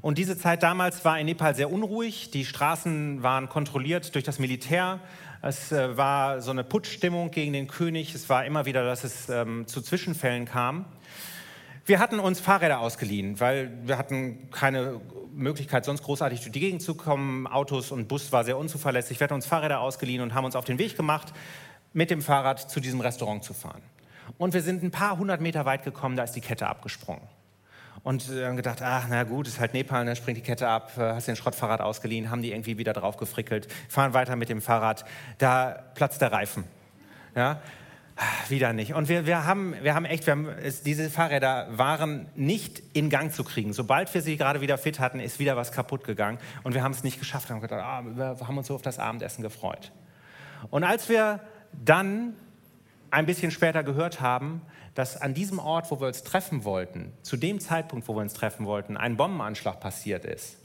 Und 0.01 0.18
diese 0.18 0.38
Zeit 0.38 0.63
damals 0.63 1.03
war 1.03 1.20
in 1.20 1.25
Nepal 1.25 1.56
sehr 1.56 1.72
unruhig. 1.72 2.32
Die 2.32 2.46
Straßen 2.46 3.24
waren 3.24 3.50
kontrolliert 3.50 4.15
durch 4.15 4.24
das 4.24 4.39
Militär. 4.39 5.00
Es 5.43 5.71
äh, 5.71 5.98
war 5.98 6.39
so 6.41 6.51
eine 6.51 6.63
Putschstimmung 6.63 7.31
gegen 7.31 7.53
den 7.53 7.67
König. 7.67 8.13
Es 8.13 8.29
war 8.29 8.45
immer 8.45 8.65
wieder, 8.65 8.86
dass 8.86 9.03
es 9.03 9.27
ähm, 9.29 9.65
zu 9.65 9.81
Zwischenfällen 9.81 10.45
kam. 10.45 10.86
Wir 11.86 11.98
hatten 11.98 12.19
uns 12.19 12.39
Fahrräder 12.39 12.79
ausgeliehen, 12.79 13.39
weil 13.39 13.71
wir 13.83 13.98
hatten 13.98 14.51
keine 14.51 15.01
Möglichkeit, 15.33 15.83
sonst 15.83 16.03
großartig 16.03 16.41
durch 16.41 16.51
die 16.51 16.60
Gegend 16.60 16.83
zu 16.83 16.93
kommen. 16.93 17.48
Autos 17.48 17.91
und 17.91 18.07
Bus 18.07 18.31
war 18.31 18.43
sehr 18.43 18.55
unzuverlässig. 18.55 19.19
Wir 19.19 19.25
hatten 19.25 19.33
uns 19.33 19.48
Fahrräder 19.48 19.79
ausgeliehen 19.79 20.21
und 20.21 20.36
haben 20.36 20.45
uns 20.45 20.55
auf 20.55 20.65
den 20.65 20.77
Weg 20.77 20.95
gemacht, 20.95 21.33
mit 21.91 22.12
dem 22.12 22.21
Fahrrad 22.21 22.70
zu 22.70 22.79
diesem 22.79 23.01
Restaurant 23.01 23.44
zu 23.44 23.55
fahren. 23.55 23.81
Und 24.37 24.53
wir 24.53 24.61
sind 24.61 24.83
ein 24.83 24.92
paar 24.92 25.18
hundert 25.18 25.42
Meter 25.42 25.66
weit 25.66 25.83
gekommen, 25.83 26.16
da 26.16 26.24
ist 26.24 26.33
die 26.33 26.42
Kette 26.42 26.68
abgesprungen. 26.68 27.27
Und 28.03 28.27
haben 28.29 28.57
gedacht, 28.57 28.81
ach, 28.81 29.05
na 29.09 29.24
gut, 29.24 29.48
ist 29.48 29.59
halt 29.59 29.74
Nepal, 29.74 30.05
ne, 30.05 30.16
springt 30.16 30.37
die 30.37 30.42
Kette 30.42 30.68
ab, 30.68 30.92
äh, 30.98 31.01
hast 31.14 31.27
den 31.27 31.35
Schrottfahrrad 31.35 31.81
ausgeliehen, 31.81 32.31
haben 32.31 32.42
die 32.42 32.51
irgendwie 32.51 32.77
wieder 32.77 32.94
drauf 32.94 33.18
gefrickelt, 33.18 33.68
fahren 33.90 34.14
weiter 34.14 34.35
mit 34.35 34.50
dem 34.50 34.61
Fahrrad, 34.61 35.05
da 35.37 35.83
platzt 35.94 36.22
der 36.22 36.31
Reifen. 36.31 36.64
Ja, 37.35 37.61
wieder 38.50 38.74
nicht. 38.74 38.94
Und 38.94 39.07
wir, 39.07 39.25
wir, 39.25 39.46
haben, 39.46 39.75
wir 39.81 39.96
haben 39.96 40.05
echt, 40.05 40.25
wir 40.25 40.31
haben, 40.31 40.48
es, 40.48 40.83
diese 40.83 41.09
Fahrräder 41.09 41.68
waren 41.72 42.27
nicht 42.35 42.81
in 42.94 43.09
Gang 43.09 43.31
zu 43.31 43.44
kriegen. 43.44 43.74
Sobald 43.74 44.14
wir 44.14 44.22
sie 44.22 44.37
gerade 44.37 44.61
wieder 44.61 44.77
fit 44.77 45.00
hatten, 45.00 45.20
ist 45.20 45.40
wieder 45.40 45.55
was 45.55 45.72
kaputt 45.72 46.03
gegangen. 46.03 46.37
Und 46.64 46.74
wir 46.74 46.83
haben 46.83 46.92
es 46.92 47.03
nicht 47.03 47.20
geschafft. 47.20 47.50
Wir 47.50 47.55
haben 47.55 47.61
gedacht, 47.61 47.81
ah, 47.83 48.03
wir 48.03 48.48
haben 48.48 48.57
uns 48.57 48.68
so 48.68 48.75
auf 48.75 48.81
das 48.81 49.00
Abendessen 49.00 49.42
gefreut. 49.42 49.92
Und 50.70 50.83
als 50.83 51.09
wir 51.09 51.40
dann 51.72 52.35
ein 53.09 53.25
bisschen 53.25 53.51
später 53.51 53.83
gehört 53.83 54.22
haben, 54.22 54.61
dass 54.94 55.22
an 55.22 55.34
diesem 55.34 55.60
Ort, 55.60 55.90
wo 55.92 56.00
wir 56.00 56.08
uns 56.08 56.24
treffen 56.24 56.64
wollten, 56.64 57.14
zu 57.22 57.38
dem 57.38 57.60
Zeitpunkt, 57.60 58.08
wo 58.08 58.14
wir 58.14 58.22
uns 58.22 58.34
treffen 58.34 58.66
wollten, 58.66 58.98
ein 58.98 59.18
Bombenanschlag 59.18 59.80
passiert 59.80 60.25
ist, 60.25 60.58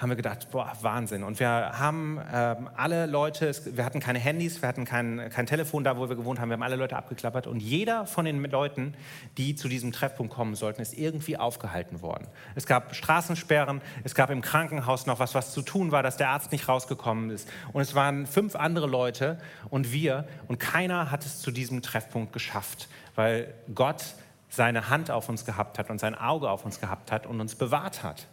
haben 0.00 0.08
wir 0.08 0.16
gedacht, 0.16 0.50
boah, 0.50 0.72
Wahnsinn. 0.80 1.22
Und 1.22 1.40
wir 1.40 1.48
haben 1.48 2.16
äh, 2.18 2.56
alle 2.74 3.04
Leute, 3.04 3.52
wir 3.76 3.84
hatten 3.84 4.00
keine 4.00 4.18
Handys, 4.18 4.62
wir 4.62 4.68
hatten 4.68 4.86
kein, 4.86 5.28
kein 5.28 5.44
Telefon 5.44 5.84
da, 5.84 5.98
wo 5.98 6.08
wir 6.08 6.16
gewohnt 6.16 6.40
haben, 6.40 6.48
wir 6.48 6.54
haben 6.54 6.62
alle 6.62 6.76
Leute 6.76 6.96
abgeklappert 6.96 7.46
und 7.46 7.60
jeder 7.60 8.06
von 8.06 8.24
den 8.24 8.42
Leuten, 8.42 8.94
die 9.36 9.54
zu 9.54 9.68
diesem 9.68 9.92
Treffpunkt 9.92 10.32
kommen 10.32 10.54
sollten, 10.54 10.80
ist 10.80 10.96
irgendwie 10.96 11.36
aufgehalten 11.36 12.00
worden. 12.00 12.28
Es 12.54 12.64
gab 12.64 12.94
Straßensperren, 12.94 13.82
es 14.02 14.14
gab 14.14 14.30
im 14.30 14.40
Krankenhaus 14.40 15.04
noch 15.04 15.18
was, 15.18 15.34
was 15.34 15.52
zu 15.52 15.60
tun 15.60 15.92
war, 15.92 16.02
dass 16.02 16.16
der 16.16 16.30
Arzt 16.30 16.50
nicht 16.50 16.66
rausgekommen 16.66 17.28
ist. 17.28 17.46
Und 17.74 17.82
es 17.82 17.94
waren 17.94 18.26
fünf 18.26 18.56
andere 18.56 18.86
Leute 18.86 19.38
und 19.68 19.92
wir 19.92 20.26
und 20.48 20.58
keiner 20.58 21.10
hat 21.10 21.26
es 21.26 21.42
zu 21.42 21.50
diesem 21.50 21.82
Treffpunkt 21.82 22.32
geschafft, 22.32 22.88
weil 23.16 23.52
Gott 23.74 24.02
seine 24.48 24.88
Hand 24.88 25.10
auf 25.10 25.28
uns 25.28 25.44
gehabt 25.44 25.78
hat 25.78 25.90
und 25.90 26.00
sein 26.00 26.14
Auge 26.14 26.48
auf 26.48 26.64
uns 26.64 26.80
gehabt 26.80 27.12
hat 27.12 27.26
und 27.26 27.38
uns 27.38 27.54
bewahrt 27.54 28.02
hat. 28.02 28.26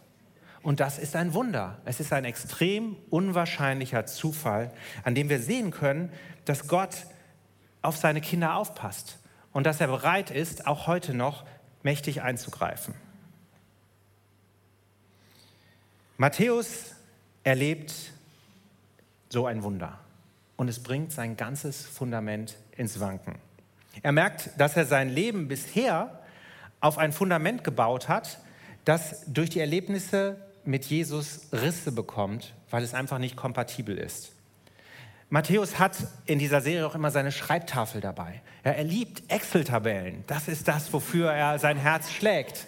Und 0.68 0.80
das 0.80 0.98
ist 0.98 1.16
ein 1.16 1.32
Wunder. 1.32 1.78
Es 1.86 1.98
ist 1.98 2.12
ein 2.12 2.26
extrem 2.26 2.98
unwahrscheinlicher 3.08 4.04
Zufall, 4.04 4.70
an 5.02 5.14
dem 5.14 5.30
wir 5.30 5.40
sehen 5.40 5.70
können, 5.70 6.12
dass 6.44 6.68
Gott 6.68 7.06
auf 7.80 7.96
seine 7.96 8.20
Kinder 8.20 8.54
aufpasst 8.54 9.18
und 9.54 9.64
dass 9.64 9.80
er 9.80 9.86
bereit 9.86 10.30
ist, 10.30 10.66
auch 10.66 10.86
heute 10.86 11.14
noch 11.14 11.46
mächtig 11.82 12.20
einzugreifen. 12.20 12.92
Matthäus 16.18 16.96
erlebt 17.44 17.94
so 19.30 19.46
ein 19.46 19.62
Wunder 19.62 19.98
und 20.58 20.68
es 20.68 20.82
bringt 20.82 21.12
sein 21.12 21.38
ganzes 21.38 21.86
Fundament 21.86 22.58
ins 22.76 23.00
Wanken. 23.00 23.36
Er 24.02 24.12
merkt, 24.12 24.50
dass 24.58 24.76
er 24.76 24.84
sein 24.84 25.08
Leben 25.08 25.48
bisher 25.48 26.20
auf 26.80 26.98
ein 26.98 27.12
Fundament 27.14 27.64
gebaut 27.64 28.10
hat, 28.10 28.38
das 28.84 29.24
durch 29.32 29.48
die 29.48 29.60
Erlebnisse 29.60 30.44
mit 30.68 30.84
Jesus 30.84 31.48
Risse 31.50 31.92
bekommt, 31.92 32.54
weil 32.70 32.82
es 32.82 32.92
einfach 32.92 33.18
nicht 33.18 33.36
kompatibel 33.36 33.96
ist. 33.96 34.32
Matthäus 35.30 35.78
hat 35.78 35.96
in 36.26 36.38
dieser 36.38 36.60
Serie 36.60 36.86
auch 36.86 36.94
immer 36.94 37.10
seine 37.10 37.32
Schreibtafel 37.32 38.00
dabei. 38.00 38.42
Ja, 38.64 38.72
er 38.72 38.84
liebt 38.84 39.30
Excel-Tabellen. 39.32 40.24
Das 40.26 40.46
ist 40.46 40.68
das, 40.68 40.92
wofür 40.92 41.32
er 41.32 41.58
sein 41.58 41.78
Herz 41.78 42.12
schlägt. 42.12 42.66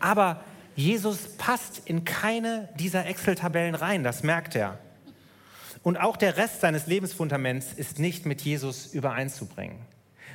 Aber 0.00 0.42
Jesus 0.74 1.36
passt 1.36 1.82
in 1.84 2.04
keine 2.04 2.68
dieser 2.78 3.06
Excel-Tabellen 3.06 3.74
rein, 3.74 4.04
das 4.04 4.22
merkt 4.22 4.56
er. 4.56 4.78
Und 5.82 5.98
auch 5.98 6.16
der 6.16 6.38
Rest 6.38 6.62
seines 6.62 6.86
Lebensfundaments 6.86 7.74
ist 7.74 7.98
nicht 7.98 8.24
mit 8.24 8.40
Jesus 8.40 8.86
übereinzubringen. 8.86 9.78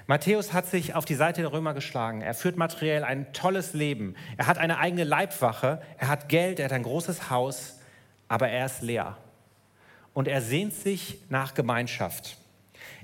Matthäus 0.10 0.54
hat 0.54 0.66
sich 0.66 0.96
auf 0.96 1.06
die 1.06 1.14
Seite 1.14 1.42
der 1.42 1.54
Römer 1.54 1.76
geschlagen. 1.76 2.22
Er 2.22 2.34
führt 2.34 2.58
materiell 2.58 3.04
ein 3.04 3.32
tolles 3.32 3.76
Leben. 3.76 4.16
Er 4.38 4.48
hat 4.48 4.58
eine 4.58 4.80
eigene 4.80 5.04
Leibwache. 5.04 5.84
Er 6.00 6.08
hat 6.08 6.30
Geld. 6.30 6.58
Er 6.58 6.66
hat 6.66 6.72
ein 6.72 6.82
großes 6.82 7.30
Haus. 7.30 7.78
Aber 8.28 8.50
er 8.50 8.66
ist 8.66 8.82
leer. 8.82 9.18
Und 10.16 10.28
er 10.28 10.42
sehnt 10.42 10.74
sich 10.74 11.20
nach 11.30 11.54
Gemeinschaft. 11.54 12.38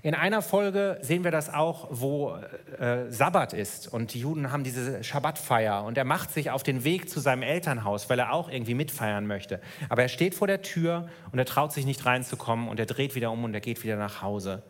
In 0.02 0.16
einer 0.16 0.42
Folge 0.42 0.98
sehen 1.02 1.24
wir 1.24 1.30
das 1.30 1.54
auch, 1.54 1.90
wo 1.92 2.38
äh, 2.80 3.12
Sabbat 3.12 3.54
ist 3.54 3.88
und 3.88 4.16
die 4.16 4.22
Juden 4.22 4.52
haben 4.52 4.64
diese 4.64 5.04
Schabbatfeier 5.04 5.84
und 5.84 6.00
er 6.00 6.06
macht 6.06 6.32
sich 6.32 6.50
auf 6.50 6.64
den 6.64 6.84
Weg 6.84 7.08
zu 7.08 7.20
seinem 7.20 7.44
Elternhaus, 7.44 8.10
weil 8.10 8.18
er 8.18 8.34
auch 8.34 8.50
irgendwie 8.50 8.74
mitfeiern 8.74 9.28
möchte. 9.28 9.62
Aber 9.90 10.02
er 10.02 10.10
steht 10.10 10.34
vor 10.34 10.48
der 10.48 10.64
Tür 10.64 11.08
und 11.32 11.38
er 11.38 11.46
traut 11.46 11.72
sich 11.72 11.86
nicht 11.86 12.04
reinzukommen 12.04 12.68
und 12.68 12.80
er 12.80 12.88
dreht 12.88 13.14
wieder 13.14 13.30
um 13.30 13.44
und 13.44 13.54
er 13.54 13.62
geht 13.62 13.84
wieder 13.84 13.96
nach 13.96 14.24
Hause. 14.24 14.64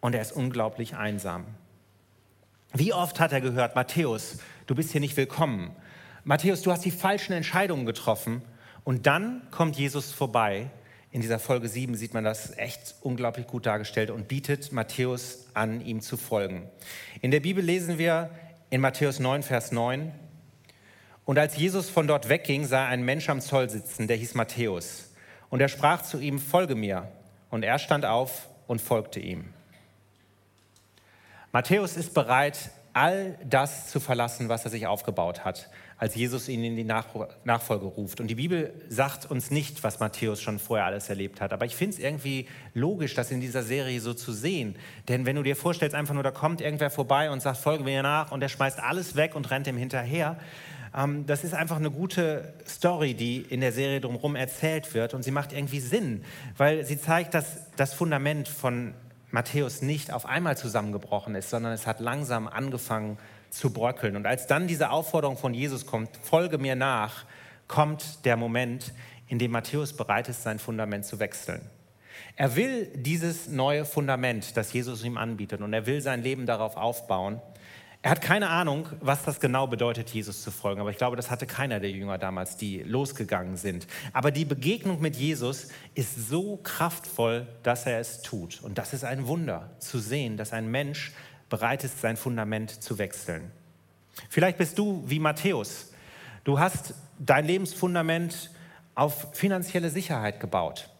Und 0.00 0.14
er 0.14 0.22
ist 0.22 0.32
unglaublich 0.32 0.96
einsam. 0.96 1.44
Wie 2.78 2.92
oft 2.92 3.20
hat 3.20 3.32
er 3.32 3.40
gehört, 3.40 3.74
Matthäus, 3.74 4.38
du 4.66 4.74
bist 4.74 4.92
hier 4.92 5.00
nicht 5.00 5.16
willkommen. 5.16 5.74
Matthäus, 6.24 6.62
du 6.62 6.70
hast 6.70 6.84
die 6.84 6.90
falschen 6.90 7.32
Entscheidungen 7.32 7.86
getroffen. 7.86 8.42
Und 8.84 9.06
dann 9.06 9.42
kommt 9.50 9.76
Jesus 9.76 10.12
vorbei 10.12 10.70
in 11.16 11.22
dieser 11.22 11.38
Folge 11.38 11.66
7 11.66 11.94
sieht 11.94 12.12
man 12.12 12.24
das 12.24 12.58
echt 12.58 12.96
unglaublich 13.00 13.46
gut 13.46 13.64
dargestellt 13.64 14.10
und 14.10 14.28
bietet 14.28 14.72
Matthäus 14.72 15.46
an, 15.54 15.80
ihm 15.80 16.02
zu 16.02 16.18
folgen. 16.18 16.68
In 17.22 17.30
der 17.30 17.40
Bibel 17.40 17.64
lesen 17.64 17.96
wir 17.96 18.28
in 18.68 18.82
Matthäus 18.82 19.18
9, 19.18 19.42
Vers 19.42 19.72
9, 19.72 20.12
und 21.24 21.38
als 21.38 21.56
Jesus 21.56 21.88
von 21.88 22.06
dort 22.06 22.28
wegging, 22.28 22.66
sah 22.66 22.86
einen 22.86 23.06
Mensch 23.06 23.30
am 23.30 23.40
Zoll 23.40 23.70
sitzen, 23.70 24.08
der 24.08 24.18
hieß 24.18 24.34
Matthäus. 24.34 25.10
Und 25.48 25.62
er 25.62 25.68
sprach 25.68 26.02
zu 26.02 26.20
ihm, 26.20 26.38
folge 26.38 26.74
mir. 26.74 27.08
Und 27.48 27.62
er 27.62 27.78
stand 27.78 28.04
auf 28.04 28.50
und 28.66 28.82
folgte 28.82 29.18
ihm. 29.18 29.54
Matthäus 31.56 31.96
ist 31.96 32.12
bereit, 32.12 32.70
all 32.92 33.38
das 33.42 33.88
zu 33.88 33.98
verlassen, 33.98 34.50
was 34.50 34.66
er 34.66 34.70
sich 34.70 34.86
aufgebaut 34.86 35.46
hat, 35.46 35.70
als 35.96 36.14
Jesus 36.14 36.50
ihn 36.50 36.62
in 36.62 36.76
die 36.76 36.84
Nachfolge 36.84 37.86
ruft. 37.86 38.20
Und 38.20 38.26
die 38.26 38.34
Bibel 38.34 38.74
sagt 38.90 39.30
uns 39.30 39.50
nicht, 39.50 39.82
was 39.82 39.98
Matthäus 39.98 40.42
schon 40.42 40.58
vorher 40.58 40.84
alles 40.84 41.08
erlebt 41.08 41.40
hat. 41.40 41.54
Aber 41.54 41.64
ich 41.64 41.74
finde 41.74 41.94
es 41.94 41.98
irgendwie 41.98 42.46
logisch, 42.74 43.14
das 43.14 43.30
in 43.30 43.40
dieser 43.40 43.62
Serie 43.62 44.02
so 44.02 44.12
zu 44.12 44.34
sehen. 44.34 44.76
Denn 45.08 45.24
wenn 45.24 45.36
du 45.36 45.42
dir 45.42 45.56
vorstellst, 45.56 45.96
einfach 45.96 46.12
nur, 46.12 46.22
da 46.22 46.30
kommt 46.30 46.60
irgendwer 46.60 46.90
vorbei 46.90 47.30
und 47.30 47.40
sagt, 47.40 47.56
folge 47.56 47.84
mir 47.84 48.02
nach, 48.02 48.32
und 48.32 48.42
er 48.42 48.50
schmeißt 48.50 48.78
alles 48.78 49.16
weg 49.16 49.34
und 49.34 49.50
rennt 49.50 49.66
ihm 49.66 49.78
hinterher, 49.78 50.36
ähm, 50.94 51.24
das 51.24 51.42
ist 51.42 51.54
einfach 51.54 51.76
eine 51.76 51.90
gute 51.90 52.52
Story, 52.68 53.14
die 53.14 53.38
in 53.38 53.62
der 53.62 53.72
Serie 53.72 54.02
drumherum 54.02 54.36
erzählt 54.36 54.92
wird 54.92 55.14
und 55.14 55.22
sie 55.22 55.30
macht 55.30 55.54
irgendwie 55.54 55.80
Sinn, 55.80 56.22
weil 56.58 56.84
sie 56.84 57.00
zeigt, 57.00 57.32
dass 57.32 57.60
das 57.76 57.94
Fundament 57.94 58.46
von 58.46 58.92
Matthäus 59.36 59.82
nicht 59.82 60.14
auf 60.14 60.24
einmal 60.24 60.56
zusammengebrochen 60.56 61.34
ist, 61.34 61.50
sondern 61.50 61.74
es 61.74 61.86
hat 61.86 62.00
langsam 62.00 62.48
angefangen 62.48 63.18
zu 63.50 63.70
bröckeln. 63.70 64.16
Und 64.16 64.24
als 64.24 64.46
dann 64.46 64.66
diese 64.66 64.88
Aufforderung 64.88 65.36
von 65.36 65.52
Jesus 65.52 65.84
kommt, 65.84 66.08
folge 66.22 66.56
mir 66.56 66.74
nach, 66.74 67.26
kommt 67.68 68.24
der 68.24 68.38
Moment, 68.38 68.94
in 69.28 69.38
dem 69.38 69.50
Matthäus 69.50 69.92
bereit 69.92 70.30
ist, 70.30 70.42
sein 70.42 70.58
Fundament 70.58 71.04
zu 71.04 71.18
wechseln. 71.20 71.60
Er 72.36 72.56
will 72.56 72.86
dieses 72.94 73.46
neue 73.46 73.84
Fundament, 73.84 74.56
das 74.56 74.72
Jesus 74.72 75.04
ihm 75.04 75.18
anbietet, 75.18 75.60
und 75.60 75.74
er 75.74 75.84
will 75.84 76.00
sein 76.00 76.22
Leben 76.22 76.46
darauf 76.46 76.78
aufbauen. 76.78 77.42
Er 78.02 78.10
hat 78.10 78.20
keine 78.20 78.50
Ahnung, 78.50 78.88
was 79.00 79.24
das 79.24 79.40
genau 79.40 79.66
bedeutet, 79.66 80.10
Jesus 80.10 80.42
zu 80.42 80.50
folgen. 80.50 80.80
Aber 80.80 80.90
ich 80.90 80.96
glaube, 80.96 81.16
das 81.16 81.30
hatte 81.30 81.46
keiner 81.46 81.80
der 81.80 81.90
Jünger 81.90 82.18
damals, 82.18 82.56
die 82.56 82.82
losgegangen 82.82 83.56
sind. 83.56 83.86
Aber 84.12 84.30
die 84.30 84.44
Begegnung 84.44 85.00
mit 85.00 85.16
Jesus 85.16 85.68
ist 85.94 86.28
so 86.28 86.58
kraftvoll, 86.58 87.48
dass 87.62 87.86
er 87.86 87.98
es 87.98 88.22
tut. 88.22 88.62
Und 88.62 88.78
das 88.78 88.92
ist 88.92 89.04
ein 89.04 89.26
Wunder, 89.26 89.70
zu 89.80 89.98
sehen, 89.98 90.36
dass 90.36 90.52
ein 90.52 90.70
Mensch 90.70 91.12
bereit 91.48 91.84
ist, 91.84 92.00
sein 92.00 92.16
Fundament 92.16 92.82
zu 92.82 92.98
wechseln. 92.98 93.50
Vielleicht 94.30 94.58
bist 94.58 94.78
du 94.78 95.02
wie 95.06 95.18
Matthäus. 95.18 95.92
Du 96.44 96.58
hast 96.58 96.94
dein 97.18 97.44
Lebensfundament 97.44 98.50
auf 98.94 99.28
finanzielle 99.32 99.90
Sicherheit 99.90 100.38
gebaut. 100.40 100.90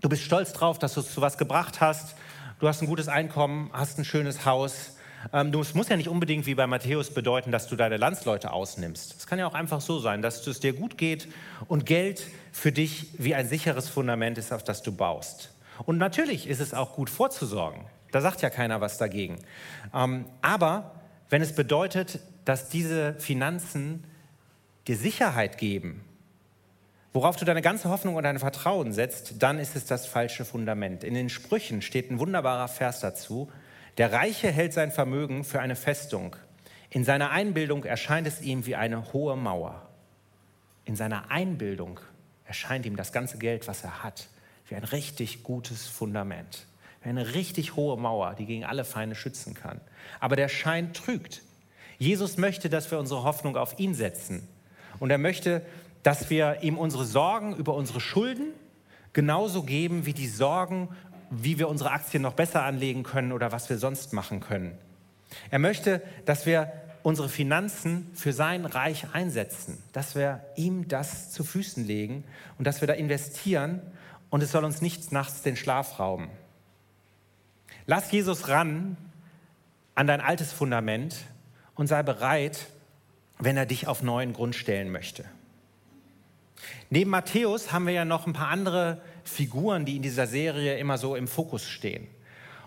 Du 0.00 0.08
bist 0.08 0.22
stolz 0.22 0.52
darauf, 0.52 0.78
dass 0.78 0.94
du 0.94 1.00
es 1.00 1.12
zu 1.12 1.20
was 1.20 1.36
gebracht 1.36 1.80
hast. 1.80 2.14
Du 2.60 2.68
hast 2.68 2.80
ein 2.80 2.86
gutes 2.86 3.08
Einkommen, 3.08 3.70
hast 3.72 3.98
ein 3.98 4.04
schönes 4.04 4.44
Haus 4.44 4.96
ähm, 5.32 5.52
es 5.54 5.74
muss 5.74 5.88
ja 5.88 5.96
nicht 5.96 6.08
unbedingt 6.08 6.46
wie 6.46 6.54
bei 6.54 6.66
Matthäus 6.66 7.10
bedeuten, 7.10 7.52
dass 7.52 7.68
du 7.68 7.76
deine 7.76 7.96
Landsleute 7.96 8.52
ausnimmst. 8.52 9.16
Es 9.18 9.26
kann 9.26 9.38
ja 9.38 9.46
auch 9.46 9.54
einfach 9.54 9.80
so 9.80 9.98
sein, 9.98 10.22
dass 10.22 10.46
es 10.46 10.60
dir 10.60 10.72
gut 10.72 10.98
geht 10.98 11.28
und 11.68 11.86
Geld 11.86 12.26
für 12.52 12.72
dich 12.72 13.08
wie 13.18 13.34
ein 13.34 13.48
sicheres 13.48 13.88
Fundament 13.88 14.38
ist, 14.38 14.52
auf 14.52 14.62
das 14.62 14.82
du 14.82 14.92
baust. 14.92 15.52
Und 15.86 15.98
natürlich 15.98 16.46
ist 16.46 16.60
es 16.60 16.74
auch 16.74 16.94
gut 16.94 17.10
vorzusorgen. 17.10 17.84
Da 18.12 18.20
sagt 18.20 18.42
ja 18.42 18.50
keiner 18.50 18.80
was 18.80 18.98
dagegen. 18.98 19.38
Ähm, 19.92 20.26
aber 20.40 20.92
wenn 21.30 21.42
es 21.42 21.54
bedeutet, 21.54 22.20
dass 22.44 22.68
diese 22.68 23.14
Finanzen 23.14 24.04
dir 24.86 24.96
Sicherheit 24.96 25.58
geben, 25.58 26.04
worauf 27.12 27.36
du 27.36 27.44
deine 27.44 27.62
ganze 27.62 27.88
Hoffnung 27.88 28.16
und 28.16 28.24
dein 28.24 28.38
Vertrauen 28.38 28.92
setzt, 28.92 29.42
dann 29.42 29.58
ist 29.58 29.76
es 29.76 29.86
das 29.86 30.06
falsche 30.06 30.44
Fundament. 30.44 31.02
In 31.02 31.14
den 31.14 31.28
Sprüchen 31.28 31.82
steht 31.82 32.10
ein 32.10 32.18
wunderbarer 32.18 32.68
Vers 32.68 33.00
dazu. 33.00 33.50
Der 33.96 34.12
Reiche 34.12 34.50
hält 34.50 34.72
sein 34.72 34.90
Vermögen 34.90 35.44
für 35.44 35.60
eine 35.60 35.76
Festung. 35.76 36.34
In 36.90 37.04
seiner 37.04 37.30
Einbildung 37.30 37.84
erscheint 37.84 38.26
es 38.26 38.40
ihm 38.40 38.66
wie 38.66 38.74
eine 38.74 39.12
hohe 39.12 39.36
Mauer. 39.36 39.88
In 40.84 40.96
seiner 40.96 41.30
Einbildung 41.30 42.00
erscheint 42.44 42.86
ihm 42.86 42.96
das 42.96 43.12
ganze 43.12 43.38
Geld, 43.38 43.68
was 43.68 43.84
er 43.84 44.02
hat, 44.02 44.28
wie 44.68 44.74
ein 44.74 44.84
richtig 44.84 45.44
gutes 45.44 45.86
Fundament. 45.86 46.66
Wie 47.02 47.08
eine 47.08 47.34
richtig 47.34 47.76
hohe 47.76 47.96
Mauer, 47.96 48.34
die 48.34 48.46
gegen 48.46 48.64
alle 48.64 48.84
Feinde 48.84 49.14
schützen 49.14 49.54
kann. 49.54 49.80
Aber 50.18 50.34
der 50.34 50.48
Schein 50.48 50.92
trügt. 50.92 51.42
Jesus 51.98 52.36
möchte, 52.36 52.68
dass 52.68 52.90
wir 52.90 52.98
unsere 52.98 53.22
Hoffnung 53.22 53.56
auf 53.56 53.78
ihn 53.78 53.94
setzen. 53.94 54.48
Und 54.98 55.10
er 55.10 55.18
möchte, 55.18 55.62
dass 56.02 56.30
wir 56.30 56.62
ihm 56.62 56.78
unsere 56.78 57.04
Sorgen 57.04 57.54
über 57.54 57.74
unsere 57.74 58.00
Schulden 58.00 58.48
genauso 59.12 59.62
geben 59.62 60.04
wie 60.04 60.14
die 60.14 60.28
Sorgen 60.28 60.88
wie 61.30 61.58
wir 61.58 61.68
unsere 61.68 61.90
Aktien 61.90 62.22
noch 62.22 62.34
besser 62.34 62.62
anlegen 62.62 63.02
können 63.02 63.32
oder 63.32 63.52
was 63.52 63.68
wir 63.68 63.78
sonst 63.78 64.12
machen 64.12 64.40
können. 64.40 64.76
Er 65.50 65.58
möchte, 65.58 66.02
dass 66.24 66.46
wir 66.46 66.72
unsere 67.02 67.28
Finanzen 67.28 68.10
für 68.14 68.32
sein 68.32 68.64
Reich 68.64 69.06
einsetzen, 69.12 69.82
dass 69.92 70.14
wir 70.14 70.44
ihm 70.56 70.88
das 70.88 71.30
zu 71.32 71.44
Füßen 71.44 71.84
legen 71.84 72.24
und 72.58 72.66
dass 72.66 72.80
wir 72.80 72.88
da 72.88 72.94
investieren 72.94 73.82
und 74.30 74.42
es 74.42 74.50
soll 74.50 74.64
uns 74.64 74.80
nichts 74.80 75.12
nachts 75.12 75.42
den 75.42 75.56
Schlaf 75.56 75.98
rauben. 75.98 76.30
Lass 77.86 78.10
Jesus 78.10 78.48
ran 78.48 78.96
an 79.94 80.06
dein 80.06 80.20
altes 80.20 80.52
Fundament 80.52 81.16
und 81.74 81.86
sei 81.86 82.02
bereit, 82.02 82.68
wenn 83.38 83.56
er 83.56 83.66
dich 83.66 83.86
auf 83.86 84.02
neuen 84.02 84.32
Grund 84.32 84.54
stellen 84.54 84.90
möchte. 84.90 85.24
Neben 86.88 87.10
Matthäus 87.10 87.72
haben 87.72 87.86
wir 87.86 87.92
ja 87.92 88.04
noch 88.04 88.26
ein 88.26 88.32
paar 88.32 88.48
andere 88.48 89.02
Figuren, 89.28 89.84
die 89.84 89.96
in 89.96 90.02
dieser 90.02 90.26
Serie 90.26 90.78
immer 90.78 90.98
so 90.98 91.16
im 91.16 91.28
Fokus 91.28 91.68
stehen. 91.68 92.06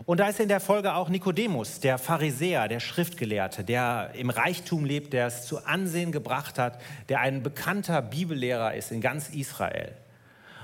Und 0.05 0.19
da 0.19 0.29
ist 0.29 0.39
in 0.39 0.47
der 0.47 0.59
Folge 0.59 0.93
auch 0.93 1.09
Nikodemus, 1.09 1.79
der 1.79 1.97
Pharisäer, 1.97 2.67
der 2.67 2.79
Schriftgelehrte, 2.79 3.63
der 3.63 4.11
im 4.13 4.29
Reichtum 4.29 4.85
lebt, 4.85 5.11
der 5.13 5.27
es 5.27 5.45
zu 5.45 5.65
Ansehen 5.65 6.11
gebracht 6.11 6.59
hat, 6.59 6.79
der 7.09 7.19
ein 7.19 7.41
bekannter 7.43 8.01
Bibellehrer 8.01 8.73
ist 8.75 8.91
in 8.91 9.01
ganz 9.01 9.29
Israel. 9.29 9.93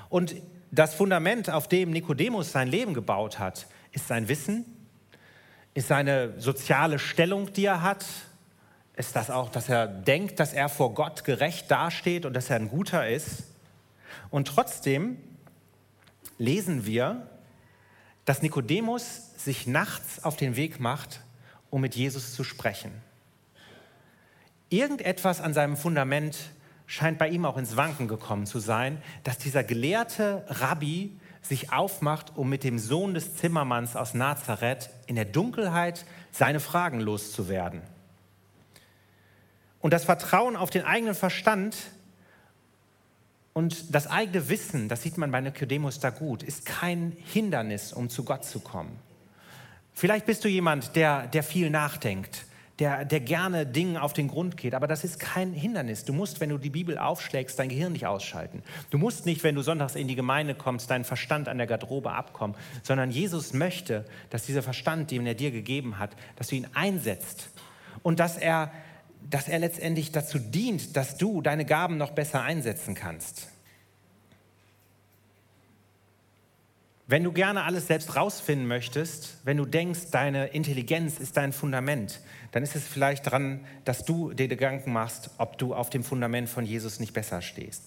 Und 0.10 0.36
das 0.72 0.94
Fundament, 0.94 1.50
auf 1.50 1.68
dem 1.68 1.92
Nikodemus 1.92 2.52
sein 2.52 2.68
Leben 2.68 2.94
gebaut 2.94 3.40
hat, 3.40 3.68
ist 3.92 4.08
sein 4.08 4.28
Wissen, 4.28 4.66
ist 5.74 5.88
seine 5.88 6.40
soziale 6.40 7.00
Stellung, 7.00 7.52
die 7.54 7.66
er 7.66 7.82
hat, 7.82 8.06
ist 8.96 9.16
das 9.16 9.32
auch, 9.32 9.50
dass 9.50 9.70
er 9.70 9.88
denkt, 9.88 10.40
dass 10.40 10.54
er 10.54 10.70
vor 10.70 10.94
Gott 10.94 11.24
gerecht 11.24 11.70
dasteht 11.72 12.26
und 12.26 12.34
dass 12.34 12.50
er 12.50 12.58
ein 12.58 12.70
guter 12.70 13.08
ist. 13.08 13.44
Und 14.30 14.48
trotzdem 14.48 15.18
lesen 16.38 16.86
wir, 16.86 17.28
dass 18.26 18.42
Nikodemus 18.42 19.32
sich 19.38 19.68
nachts 19.68 20.24
auf 20.24 20.38
den 20.38 20.56
Weg 20.56 20.80
macht, 20.80 21.22
um 21.70 21.82
mit 21.82 21.96
Jesus 21.96 22.34
zu 22.34 22.44
sprechen. 22.44 22.92
Irgendetwas 24.70 25.42
an 25.42 25.54
seinem 25.54 25.78
Fundament 25.78 26.38
scheint 26.86 27.18
bei 27.18 27.30
ihm 27.30 27.46
auch 27.46 27.58
ins 27.58 27.76
Wanken 27.76 28.08
gekommen 28.08 28.46
zu 28.46 28.60
sein, 28.60 29.02
dass 29.24 29.38
dieser 29.38 29.64
gelehrte 29.64 30.46
Rabbi 30.48 31.18
sich 31.42 31.74
aufmacht, 31.74 32.36
um 32.36 32.50
mit 32.50 32.64
dem 32.64 32.80
Sohn 32.80 33.14
des 33.14 33.36
Zimmermanns 33.36 33.96
aus 33.96 34.14
Nazareth 34.14 34.90
in 35.08 35.16
der 35.16 35.26
Dunkelheit 35.26 36.06
seine 36.32 36.60
Fragen 36.60 37.00
loszuwerden. 37.00 37.82
Und 39.80 39.92
das 39.92 40.06
Vertrauen 40.06 40.56
auf 40.56 40.70
den 40.70 40.86
eigenen 40.86 41.16
Verstand 41.16 41.76
und 43.54 43.94
das 43.94 44.08
eigene 44.08 44.50
Wissen, 44.50 44.90
das 44.90 45.04
sieht 45.04 45.18
man 45.18 45.32
bei 45.32 45.40
Nikodemus 45.40 46.00
da 46.00 46.10
gut, 46.10 46.42
ist 46.42 46.66
kein 46.66 47.16
Hindernis, 47.26 47.94
um 47.94 48.10
zu 48.10 48.24
Gott 48.24 48.44
zu 48.46 48.60
kommen. 48.60 49.00
Vielleicht 49.94 50.26
bist 50.26 50.44
du 50.44 50.50
jemand, 50.50 50.96
der, 50.96 51.28
der 51.28 51.44
viel 51.44 51.70
nachdenkt, 51.70 52.46
der, 52.80 53.06
der 53.06 53.20
gerne 53.20 53.68
Dingen 53.68 53.96
auf 53.98 54.14
den 54.14 54.28
Grund 54.28 54.58
geht, 54.58 54.74
aber 54.74 54.88
das 54.88 55.04
ist 55.04 55.20
kein 55.20 55.54
Hindernis. 55.54 56.04
Du 56.04 56.14
musst, 56.14 56.40
wenn 56.40 56.50
du 56.50 56.58
die 56.58 56.72
Bibel 56.72 56.98
aufschlägst, 56.98 57.60
dein 57.60 57.70
Gehirn 57.70 57.94
nicht 57.94 58.08
ausschalten. 58.08 58.64
Du 58.90 58.98
musst 58.98 59.28
nicht, 59.28 59.44
wenn 59.44 59.54
du 59.54 59.62
sonntags 59.62 59.94
in 59.94 60.08
die 60.08 60.16
Gemeinde 60.16 60.56
kommst, 60.56 60.90
deinen 60.90 61.04
Verstand 61.04 61.48
an 61.48 61.60
der 61.60 61.68
Garderobe 61.68 62.12
abkommen, 62.12 62.56
sondern 62.82 63.12
Jesus 63.12 63.54
möchte, 63.54 64.06
dass 64.32 64.48
dieser 64.48 64.64
Verstand, 64.64 65.12
den 65.12 65.28
er 65.28 65.36
dir 65.36 65.52
gegeben 65.52 66.00
hat, 66.00 66.16
dass 66.36 66.48
du 66.48 66.56
ihn 66.56 66.68
einsetzt 66.74 67.50
und 68.02 68.20
dass 68.20 68.38
er 68.38 68.72
dass 69.30 69.48
er 69.48 69.60
letztendlich 69.60 70.12
dazu 70.12 70.40
dient, 70.40 70.96
dass 70.96 71.18
du 71.18 71.42
deine 71.42 71.66
Gaben 71.66 71.98
noch 71.98 72.12
besser 72.12 72.42
einsetzen 72.42 72.96
kannst. 72.96 73.48
Wenn 77.06 77.24
du 77.24 77.34
gerne 77.34 77.64
alles 77.64 77.88
selbst 77.88 78.16
rausfinden 78.16 78.66
möchtest, 78.66 79.38
wenn 79.44 79.58
du 79.58 79.66
denkst, 79.66 80.12
deine 80.12 80.48
Intelligenz 80.48 81.20
ist 81.20 81.36
dein 81.36 81.52
Fundament, 81.52 82.22
dann 82.54 82.64
ist 82.64 82.76
es 82.76 82.88
vielleicht 82.88 83.30
dran, 83.30 83.66
dass 83.84 84.06
du 84.06 84.34
dir 84.34 84.48
Gedanken 84.48 84.94
machst, 84.94 85.30
ob 85.38 85.58
du 85.58 85.76
auf 85.76 85.90
dem 85.90 86.04
Fundament 86.04 86.48
von 86.48 86.66
Jesus 86.66 87.00
nicht 87.00 87.14
besser 87.14 87.42
stehst. 87.42 87.84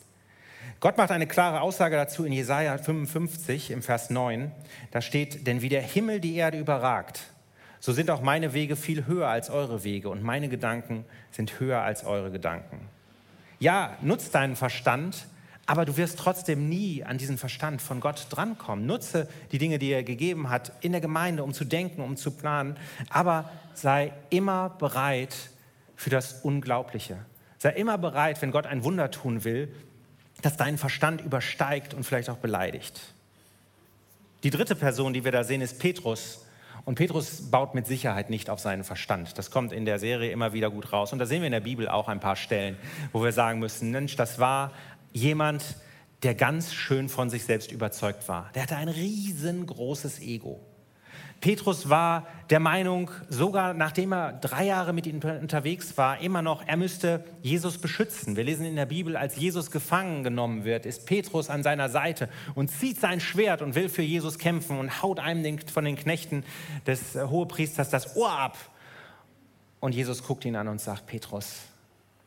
Gott 0.81 0.99
macht 0.99 1.11
eine 1.11 1.27
klare 1.27 1.62
Aussage 1.62 1.96
dazu 1.96 2.25
in 2.25 2.33
Jesaja 2.33 2.77
55 2.77 3.70
im 3.70 3.83
Vers 3.83 4.11
9. 4.11 4.53
Da 4.90 5.01
steht: 5.01 5.46
Denn 5.46 5.62
wie 5.62 5.70
der 5.70 5.83
Himmel 5.83 6.20
die 6.20 6.37
Erde 6.37 6.59
überragt, 6.59 7.22
so 7.81 7.93
sind 7.93 8.11
auch 8.11 8.21
meine 8.21 8.53
Wege 8.53 8.77
viel 8.77 9.07
höher 9.07 9.29
als 9.29 9.51
eure 9.51 9.85
Wege 9.85 10.09
und 10.09 10.23
meine 10.23 10.49
Gedanken 10.49 11.05
sind 11.31 11.61
höher 11.61 11.83
als 11.83 12.05
eure 12.05 12.31
Gedanken. 12.31 12.81
Ja, 13.59 13.97
nutz 14.03 14.31
deinen 14.31 14.57
Verstand, 14.57 15.27
aber 15.67 15.85
du 15.85 15.97
wirst 15.97 16.19
trotzdem 16.19 16.69
nie 16.69 17.05
an 17.05 17.19
diesen 17.19 17.39
Verstand 17.39 17.83
von 17.83 18.01
Gott 18.01 18.27
drankommen. 18.31 18.87
Nutze 18.87 19.29
die 19.53 19.59
Dinge, 19.59 19.79
die 19.79 19.91
er 19.91 20.05
gegeben 20.05 20.49
hat, 20.49 20.73
in 20.81 20.93
der 20.93 21.01
Gemeinde, 21.01 21.43
um 21.43 21.53
zu 21.53 21.65
denken, 21.65 22.03
um 22.03 22.17
zu 22.17 22.31
planen, 22.31 22.77
aber 23.11 23.51
sei 23.75 24.12
immer 24.31 24.71
bereit 24.71 25.35
für 25.97 26.11
das 26.11 26.45
Unglaubliche. 26.45 27.19
Sei 27.59 27.71
immer 27.71 27.99
bereit, 27.99 28.41
wenn 28.43 28.53
Gott 28.53 28.67
ein 28.67 28.85
Wunder 28.85 29.11
tun 29.11 29.45
will, 29.45 29.75
das 30.43 30.57
deinen 30.57 30.79
Verstand 30.79 31.23
übersteigt 31.23 31.95
und 31.95 32.05
vielleicht 32.05 32.31
auch 32.31 32.37
beleidigt. 32.37 33.01
Die 34.43 34.51
dritte 34.51 34.77
Person, 34.77 35.12
die 35.12 35.25
wir 35.25 35.33
da 35.33 35.43
sehen, 35.43 35.62
ist 35.62 35.79
Petrus. 35.79 36.45
Und 36.87 36.94
Petrus 36.94 37.51
baut 37.51 37.75
mit 37.75 37.88
Sicherheit 37.88 38.31
nicht 38.31 38.49
auf 38.49 38.61
seinen 38.61 38.85
Verstand. 38.85 39.37
Das 39.38 39.51
kommt 39.51 39.72
in 39.72 39.85
der 39.85 39.99
Serie 39.99 40.31
immer 40.31 40.53
wieder 40.53 40.70
gut 40.70 40.92
raus. 40.92 41.12
Und 41.12 41.18
da 41.18 41.27
sehen 41.27 41.42
wir 41.42 41.46
in 41.46 41.53
der 41.53 41.61
Bibel 41.61 41.88
auch 41.88 42.07
ein 42.07 42.20
paar 42.20 42.37
Stellen, 42.37 42.77
wo 43.12 43.25
wir 43.25 43.33
sagen 43.33 43.59
müssen, 43.59 43.90
Mensch, 43.90 44.14
das 44.14 44.38
war 44.38 44.72
jemand, 45.12 45.64
der 46.22 46.35
ganz 46.35 46.72
schön 46.72 47.09
von 47.09 47.31
sich 47.31 47.44
selbst 47.44 47.72
überzeugt 47.72 48.29
war. 48.29 48.51
Der 48.55 48.62
hatte 48.62 48.77
ein 48.77 48.88
riesengroßes 48.88 50.20
Ego. 50.20 50.61
Petrus 51.40 51.88
war 51.88 52.26
der 52.50 52.61
Meinung, 52.61 53.11
sogar 53.29 53.74
nachdem 53.74 54.12
er 54.12 54.33
drei 54.33 54.64
Jahre 54.64 54.92
mit 54.92 55.07
ihm 55.07 55.20
unterwegs 55.20 55.96
war, 55.96 56.20
immer 56.20 56.42
noch, 56.42 56.66
er 56.66 56.76
müsste 56.76 57.24
Jesus 57.42 57.79
beschützen. 57.79 58.37
Wir 58.37 58.44
lesen 58.44 58.64
in 58.64 58.76
der 58.76 58.87
Bibel, 58.87 59.16
als 59.16 59.37
Jesus 59.37 59.70
gefangen 59.70 60.24
genommen 60.24 60.64
wird, 60.64 60.87
ist 60.87 61.07
Petrus 61.07 61.50
an 61.50 61.62
seiner 61.62 61.88
Seite 61.88 62.29
und 62.55 62.70
zieht 62.70 63.00
sein 63.00 63.20
Schwert 63.20 63.62
und 63.62 63.74
will 63.74 63.88
für 63.88 64.02
Jesus 64.02 64.38
kämpfen 64.38 64.79
und 64.79 65.02
haut 65.02 65.20
einem 65.20 65.59
von 65.72 65.85
den 65.85 65.96
Knechten 65.96 66.44
des 66.87 67.14
Hohepriesters 67.14 67.90
das 67.90 68.16
Ohr 68.16 68.33
ab. 68.33 68.57
Und 69.81 69.94
Jesus 69.94 70.22
guckt 70.22 70.44
ihn 70.44 70.57
an 70.57 70.68
und 70.68 70.81
sagt, 70.81 71.07
Petrus, 71.07 71.61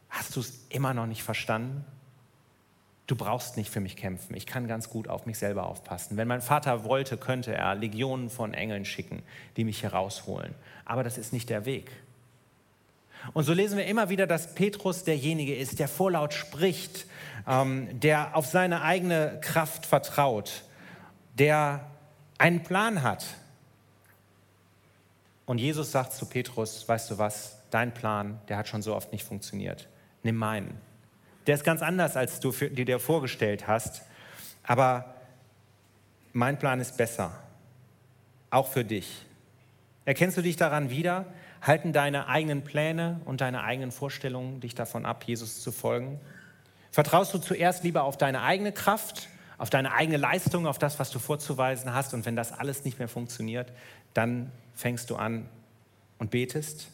hast 0.10 0.36
du 0.36 0.42
es 0.42 0.66
immer 0.70 0.94
noch 0.94 1.08
nicht 1.08 1.24
verstanden? 1.24 1.84
Du 3.10 3.16
brauchst 3.16 3.58
nicht 3.58 3.72
für 3.72 3.80
mich 3.80 3.96
kämpfen, 3.96 4.36
ich 4.36 4.46
kann 4.46 4.68
ganz 4.68 4.90
gut 4.90 5.08
auf 5.08 5.26
mich 5.26 5.40
selber 5.40 5.68
aufpassen. 5.68 6.16
Wenn 6.16 6.28
mein 6.28 6.42
Vater 6.42 6.84
wollte, 6.84 7.18
könnte 7.18 7.54
er 7.54 7.74
Legionen 7.74 8.30
von 8.30 8.54
Engeln 8.54 8.86
schicken, 8.86 9.24
die 9.58 9.64
mich 9.64 9.82
herausholen. 9.82 10.54
Aber 10.86 11.04
das 11.04 11.18
ist 11.18 11.34
nicht 11.34 11.50
der 11.50 11.66
Weg. 11.66 11.92
Und 13.34 13.44
so 13.44 13.54
lesen 13.54 13.78
wir 13.78 13.86
immer 13.86 14.10
wieder, 14.10 14.28
dass 14.28 14.54
Petrus 14.54 15.04
derjenige 15.04 15.56
ist, 15.56 15.80
der 15.80 15.88
vorlaut 15.88 16.34
spricht, 16.34 17.08
ähm, 17.48 18.00
der 18.00 18.36
auf 18.38 18.46
seine 18.46 18.82
eigene 18.84 19.40
Kraft 19.42 19.86
vertraut, 19.86 20.64
der 21.38 21.86
einen 22.38 22.64
Plan 22.64 23.02
hat. 23.02 23.26
Und 25.46 25.58
Jesus 25.58 25.92
sagt 25.92 26.14
zu 26.14 26.28
Petrus, 26.28 26.88
weißt 26.88 27.10
du 27.10 27.18
was, 27.18 27.58
dein 27.72 27.92
Plan, 27.92 28.40
der 28.48 28.58
hat 28.58 28.68
schon 28.68 28.84
so 28.84 28.96
oft 28.96 29.12
nicht 29.12 29.24
funktioniert. 29.24 29.90
Nimm 30.22 30.36
meinen. 30.36 30.89
Der 31.48 31.56
ist 31.56 31.64
ganz 31.64 31.82
anders, 31.82 32.16
als 32.16 32.40
du 32.40 32.52
dir 32.52 33.00
vorgestellt 33.00 33.68
hast. 33.68 34.04
Aber 34.64 35.16
mein 36.34 36.60
Plan 36.60 36.80
ist 36.80 36.98
besser. 36.98 37.32
Auch 38.52 38.68
für 38.68 38.84
dich. 38.84 39.26
Erkennst 40.06 40.38
du 40.38 40.42
dich 40.42 40.56
daran 40.56 40.90
wieder? 40.90 41.26
Halten 41.62 41.94
deine 41.94 42.28
eigenen 42.28 42.64
Pläne 42.64 43.22
und 43.26 43.42
deine 43.42 43.64
eigenen 43.64 43.92
Vorstellungen 43.92 44.60
dich 44.62 44.76
davon 44.76 45.06
ab, 45.06 45.24
Jesus 45.26 45.62
zu 45.62 45.72
folgen? 45.72 46.20
Vertraust 46.92 47.34
du 47.34 47.38
zuerst 47.38 47.84
lieber 47.84 48.04
auf 48.04 48.18
deine 48.18 48.42
eigene 48.42 48.72
Kraft, 48.72 49.30
auf 49.58 49.70
deine 49.70 49.94
eigene 49.94 50.18
Leistung, 50.18 50.66
auf 50.68 50.80
das, 50.80 51.00
was 51.00 51.12
du 51.12 51.20
vorzuweisen 51.20 51.94
hast? 51.94 52.14
Und 52.14 52.26
wenn 52.26 52.36
das 52.36 52.52
alles 52.52 52.86
nicht 52.86 52.98
mehr 52.98 53.10
funktioniert, 53.10 53.72
dann 54.14 54.52
fängst 54.74 55.10
du 55.10 55.16
an 55.16 55.48
und 56.18 56.32
betest? 56.32 56.88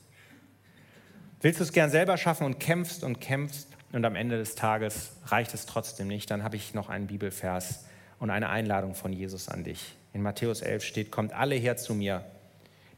Willst 1.41 1.59
du 1.59 1.63
es 1.63 1.71
gern 1.71 1.91
selber 1.91 2.17
schaffen 2.17 2.45
und 2.45 2.59
kämpfst 2.59 3.03
und 3.03 3.21
kämpfst 3.21 3.67
und 3.95 4.03
am 4.03 4.15
Ende 4.15 4.37
des 4.37 4.55
Tages 4.55 5.13
reicht 5.27 5.53
es 5.53 5.65
trotzdem 5.65 6.07
nicht, 6.07 6.29
dann 6.29 6.43
habe 6.43 6.57
ich 6.57 6.73
noch 6.73 6.89
einen 6.89 7.07
Bibelvers 7.07 7.85
und 8.19 8.29
eine 8.29 8.49
Einladung 8.49 8.93
von 8.93 9.13
Jesus 9.13 9.47
an 9.47 9.63
dich. 9.63 9.95
In 10.13 10.21
Matthäus 10.21 10.61
11 10.61 10.83
steht, 10.83 11.11
kommt 11.11 11.31
alle 11.31 11.55
her 11.55 11.77
zu 11.77 11.93
mir, 11.95 12.25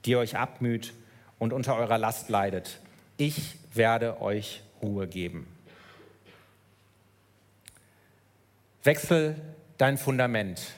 die 0.05 0.15
euch 0.15 0.37
abmüht 0.37 0.93
und 1.37 1.53
unter 1.53 1.75
eurer 1.75 1.99
Last 1.99 2.29
leidet. 2.29 2.79
Ich 3.17 3.57
werde 3.75 4.21
euch 4.21 4.63
Ruhe 4.81 5.07
geben. 5.07 5.47
Wechsel 8.83 9.35
dein 9.77 9.99
Fundament. 9.99 10.73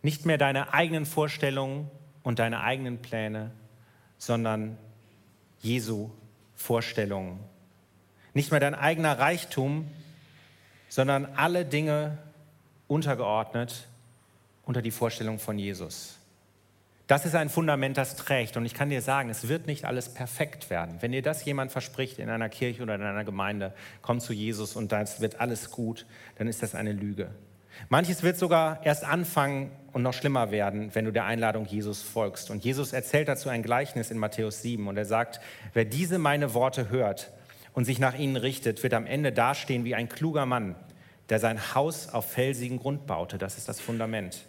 Nicht 0.00 0.26
mehr 0.26 0.38
deine 0.38 0.74
eigenen 0.74 1.06
Vorstellungen 1.06 1.90
und 2.22 2.38
deine 2.38 2.60
eigenen 2.60 2.98
Pläne, 2.98 3.50
sondern 4.16 4.78
Jesu 5.60 6.10
Vorstellungen 6.54 7.40
nicht 8.38 8.52
mehr 8.52 8.60
dein 8.60 8.76
eigener 8.76 9.18
Reichtum, 9.18 9.90
sondern 10.88 11.26
alle 11.34 11.64
Dinge 11.64 12.18
untergeordnet 12.86 13.88
unter 14.64 14.80
die 14.80 14.92
Vorstellung 14.92 15.40
von 15.40 15.58
Jesus. 15.58 16.18
Das 17.08 17.26
ist 17.26 17.34
ein 17.34 17.48
Fundament, 17.48 17.96
das 17.96 18.14
trägt. 18.14 18.56
Und 18.56 18.64
ich 18.64 18.74
kann 18.74 18.90
dir 18.90 19.02
sagen, 19.02 19.28
es 19.28 19.48
wird 19.48 19.66
nicht 19.66 19.84
alles 19.84 20.14
perfekt 20.14 20.70
werden. 20.70 20.98
Wenn 21.00 21.10
dir 21.10 21.22
das 21.22 21.44
jemand 21.44 21.72
verspricht 21.72 22.20
in 22.20 22.30
einer 22.30 22.48
Kirche 22.48 22.84
oder 22.84 22.94
in 22.94 23.02
einer 23.02 23.24
Gemeinde, 23.24 23.74
komm 24.02 24.20
zu 24.20 24.32
Jesus 24.32 24.76
und 24.76 24.92
das 24.92 25.20
wird 25.20 25.40
alles 25.40 25.72
gut, 25.72 26.06
dann 26.36 26.46
ist 26.46 26.62
das 26.62 26.76
eine 26.76 26.92
Lüge. 26.92 27.30
Manches 27.88 28.22
wird 28.22 28.38
sogar 28.38 28.86
erst 28.86 29.02
anfangen 29.02 29.72
und 29.92 30.02
noch 30.02 30.14
schlimmer 30.14 30.52
werden, 30.52 30.94
wenn 30.94 31.06
du 31.06 31.12
der 31.12 31.24
Einladung 31.24 31.66
Jesus 31.66 32.02
folgst. 32.02 32.50
Und 32.50 32.62
Jesus 32.62 32.92
erzählt 32.92 33.26
dazu 33.26 33.48
ein 33.48 33.64
Gleichnis 33.64 34.12
in 34.12 34.18
Matthäus 34.18 34.62
7 34.62 34.86
und 34.86 34.96
er 34.96 35.06
sagt, 35.06 35.40
wer 35.72 35.84
diese 35.84 36.18
meine 36.18 36.54
Worte 36.54 36.88
hört 36.88 37.32
und 37.72 37.84
sich 37.84 37.98
nach 37.98 38.18
ihnen 38.18 38.36
richtet, 38.36 38.82
wird 38.82 38.94
am 38.94 39.06
Ende 39.06 39.32
dastehen 39.32 39.84
wie 39.84 39.94
ein 39.94 40.08
kluger 40.08 40.46
Mann, 40.46 40.74
der 41.28 41.38
sein 41.38 41.74
Haus 41.74 42.08
auf 42.08 42.30
felsigen 42.30 42.78
Grund 42.78 43.06
baute. 43.06 43.38
Das 43.38 43.58
ist 43.58 43.68
das 43.68 43.80
Fundament. 43.80 44.46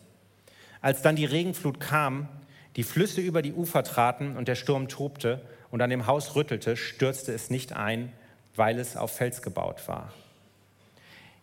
Als 0.81 1.01
dann 1.01 1.15
die 1.15 1.25
Regenflut 1.25 1.79
kam, 1.79 2.29
die 2.75 2.83
Flüsse 2.83 3.21
über 3.21 3.41
die 3.41 3.53
Ufer 3.53 3.83
traten 3.83 4.37
und 4.37 4.47
der 4.47 4.55
Sturm 4.55 4.87
tobte 4.87 5.41
und 5.71 5.81
an 5.81 5.89
dem 5.89 6.07
Haus 6.07 6.35
rüttelte, 6.35 6.77
stürzte 6.77 7.33
es 7.33 7.49
nicht 7.49 7.73
ein, 7.73 8.11
weil 8.55 8.79
es 8.79 8.95
auf 8.95 9.11
Fels 9.11 9.41
gebaut 9.41 9.87
war. 9.87 10.13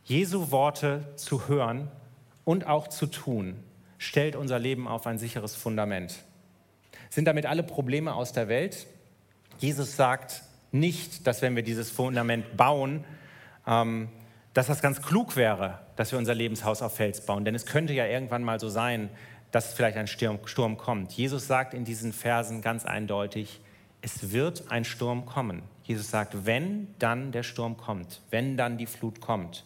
Jesu 0.05 0.51
Worte 0.51 1.13
zu 1.17 1.49
hören 1.49 1.91
und 2.45 2.67
auch 2.67 2.89
zu 2.89 3.07
tun, 3.07 3.57
stellt 3.99 4.37
unser 4.37 4.59
Leben 4.59 4.87
auf 4.87 5.07
ein 5.07 5.19
sicheres 5.19 5.55
Fundament. 5.55 6.15
Sind 7.11 7.27
damit 7.27 7.47
alle 7.47 7.63
Probleme 7.63 8.15
aus 8.15 8.33
der 8.33 8.49
Welt? 8.49 8.87
Jesus 9.59 9.97
sagt, 9.97 10.43
nicht, 10.73 11.27
dass 11.27 11.43
wenn 11.43 11.57
wir 11.57 11.63
dieses 11.63 11.91
Fundament 11.91 12.57
bauen, 12.57 13.05
ähm, 13.67 14.09
dass 14.55 14.69
das 14.69 14.81
ganz 14.81 15.03
klug 15.03 15.37
wäre, 15.37 15.81
dass 15.97 16.13
wir 16.13 16.19
unser 16.19 16.35
Lebenshaus 16.35 16.81
auf 16.83 16.97
Fels 16.97 17.25
bauen. 17.27 17.45
Denn 17.45 17.55
es 17.55 17.67
könnte 17.67 17.93
ja 17.93 18.07
irgendwann 18.07 18.43
mal 18.43 18.59
so 18.59 18.69
sein, 18.69 19.11
dass 19.51 19.75
vielleicht 19.75 19.97
ein 19.97 20.07
Sturm, 20.07 20.39
Sturm 20.47 20.77
kommt. 20.77 21.13
Jesus 21.13 21.47
sagt 21.47 21.75
in 21.75 21.85
diesen 21.85 22.13
Versen 22.13 22.63
ganz 22.63 22.85
eindeutig, 22.85 23.61
es 24.03 24.33
wird 24.33 24.71
ein 24.71 24.85
Sturm 24.85 25.27
kommen. 25.27 25.63
Jesus 25.85 26.11
sagt, 26.11 26.47
wenn 26.47 26.89
dann 26.99 27.33
der 27.33 27.43
Sturm 27.43 27.77
kommt, 27.77 28.23
wenn 28.31 28.57
dann 28.57 28.79
die 28.79 28.87
Flut 28.87 29.21
kommt, 29.21 29.65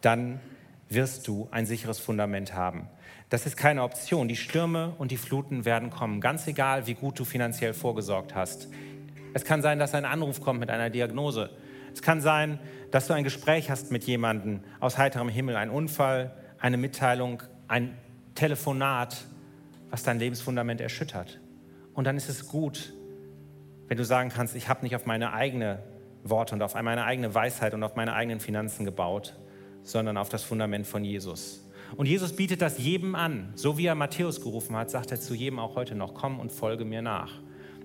dann 0.00 0.40
wirst 0.88 1.26
du 1.26 1.48
ein 1.50 1.66
sicheres 1.66 1.98
Fundament 1.98 2.54
haben. 2.54 2.88
Das 3.28 3.46
ist 3.46 3.56
keine 3.56 3.82
Option. 3.82 4.28
Die 4.28 4.36
Stürme 4.36 4.94
und 4.98 5.10
die 5.10 5.16
Fluten 5.16 5.64
werden 5.64 5.90
kommen, 5.90 6.20
ganz 6.20 6.46
egal, 6.46 6.86
wie 6.86 6.94
gut 6.94 7.18
du 7.18 7.24
finanziell 7.24 7.72
vorgesorgt 7.72 8.34
hast. 8.34 8.68
Es 9.34 9.44
kann 9.44 9.62
sein, 9.62 9.78
dass 9.78 9.94
ein 9.94 10.04
Anruf 10.04 10.40
kommt 10.40 10.60
mit 10.60 10.70
einer 10.70 10.90
Diagnose. 10.90 11.50
Es 11.92 12.02
kann 12.02 12.20
sein, 12.20 12.58
dass 12.90 13.06
du 13.06 13.14
ein 13.14 13.24
Gespräch 13.24 13.70
hast 13.70 13.90
mit 13.90 14.04
jemandem 14.04 14.60
aus 14.80 14.98
heiterem 14.98 15.28
Himmel, 15.28 15.56
ein 15.56 15.70
Unfall, 15.70 16.34
eine 16.58 16.76
Mitteilung, 16.76 17.42
ein 17.68 17.96
Telefonat, 18.34 19.24
was 19.90 20.02
dein 20.02 20.18
Lebensfundament 20.18 20.80
erschüttert. 20.80 21.40
Und 21.94 22.06
dann 22.06 22.16
ist 22.16 22.28
es 22.28 22.48
gut, 22.48 22.94
wenn 23.88 23.98
du 23.98 24.04
sagen 24.04 24.30
kannst, 24.30 24.54
ich 24.56 24.68
habe 24.68 24.82
nicht 24.82 24.96
auf 24.96 25.06
meine 25.06 25.32
eigene 25.32 25.82
Worte 26.24 26.54
und 26.54 26.62
auf 26.62 26.74
meine 26.74 27.04
eigene 27.04 27.34
Weisheit 27.34 27.74
und 27.74 27.82
auf 27.82 27.96
meine 27.96 28.14
eigenen 28.14 28.40
Finanzen 28.40 28.84
gebaut, 28.84 29.36
sondern 29.82 30.16
auf 30.16 30.28
das 30.28 30.44
Fundament 30.44 30.86
von 30.86 31.04
Jesus. 31.04 31.68
Und 31.96 32.06
Jesus 32.06 32.34
bietet 32.34 32.62
das 32.62 32.78
jedem 32.78 33.14
an. 33.14 33.52
So 33.54 33.76
wie 33.76 33.86
er 33.86 33.94
Matthäus 33.94 34.40
gerufen 34.40 34.76
hat, 34.76 34.90
sagt 34.90 35.10
er 35.10 35.20
zu 35.20 35.34
jedem 35.34 35.58
auch 35.58 35.74
heute 35.74 35.94
noch, 35.94 36.14
komm 36.14 36.40
und 36.40 36.52
folge 36.52 36.84
mir 36.84 37.02
nach. 37.02 37.32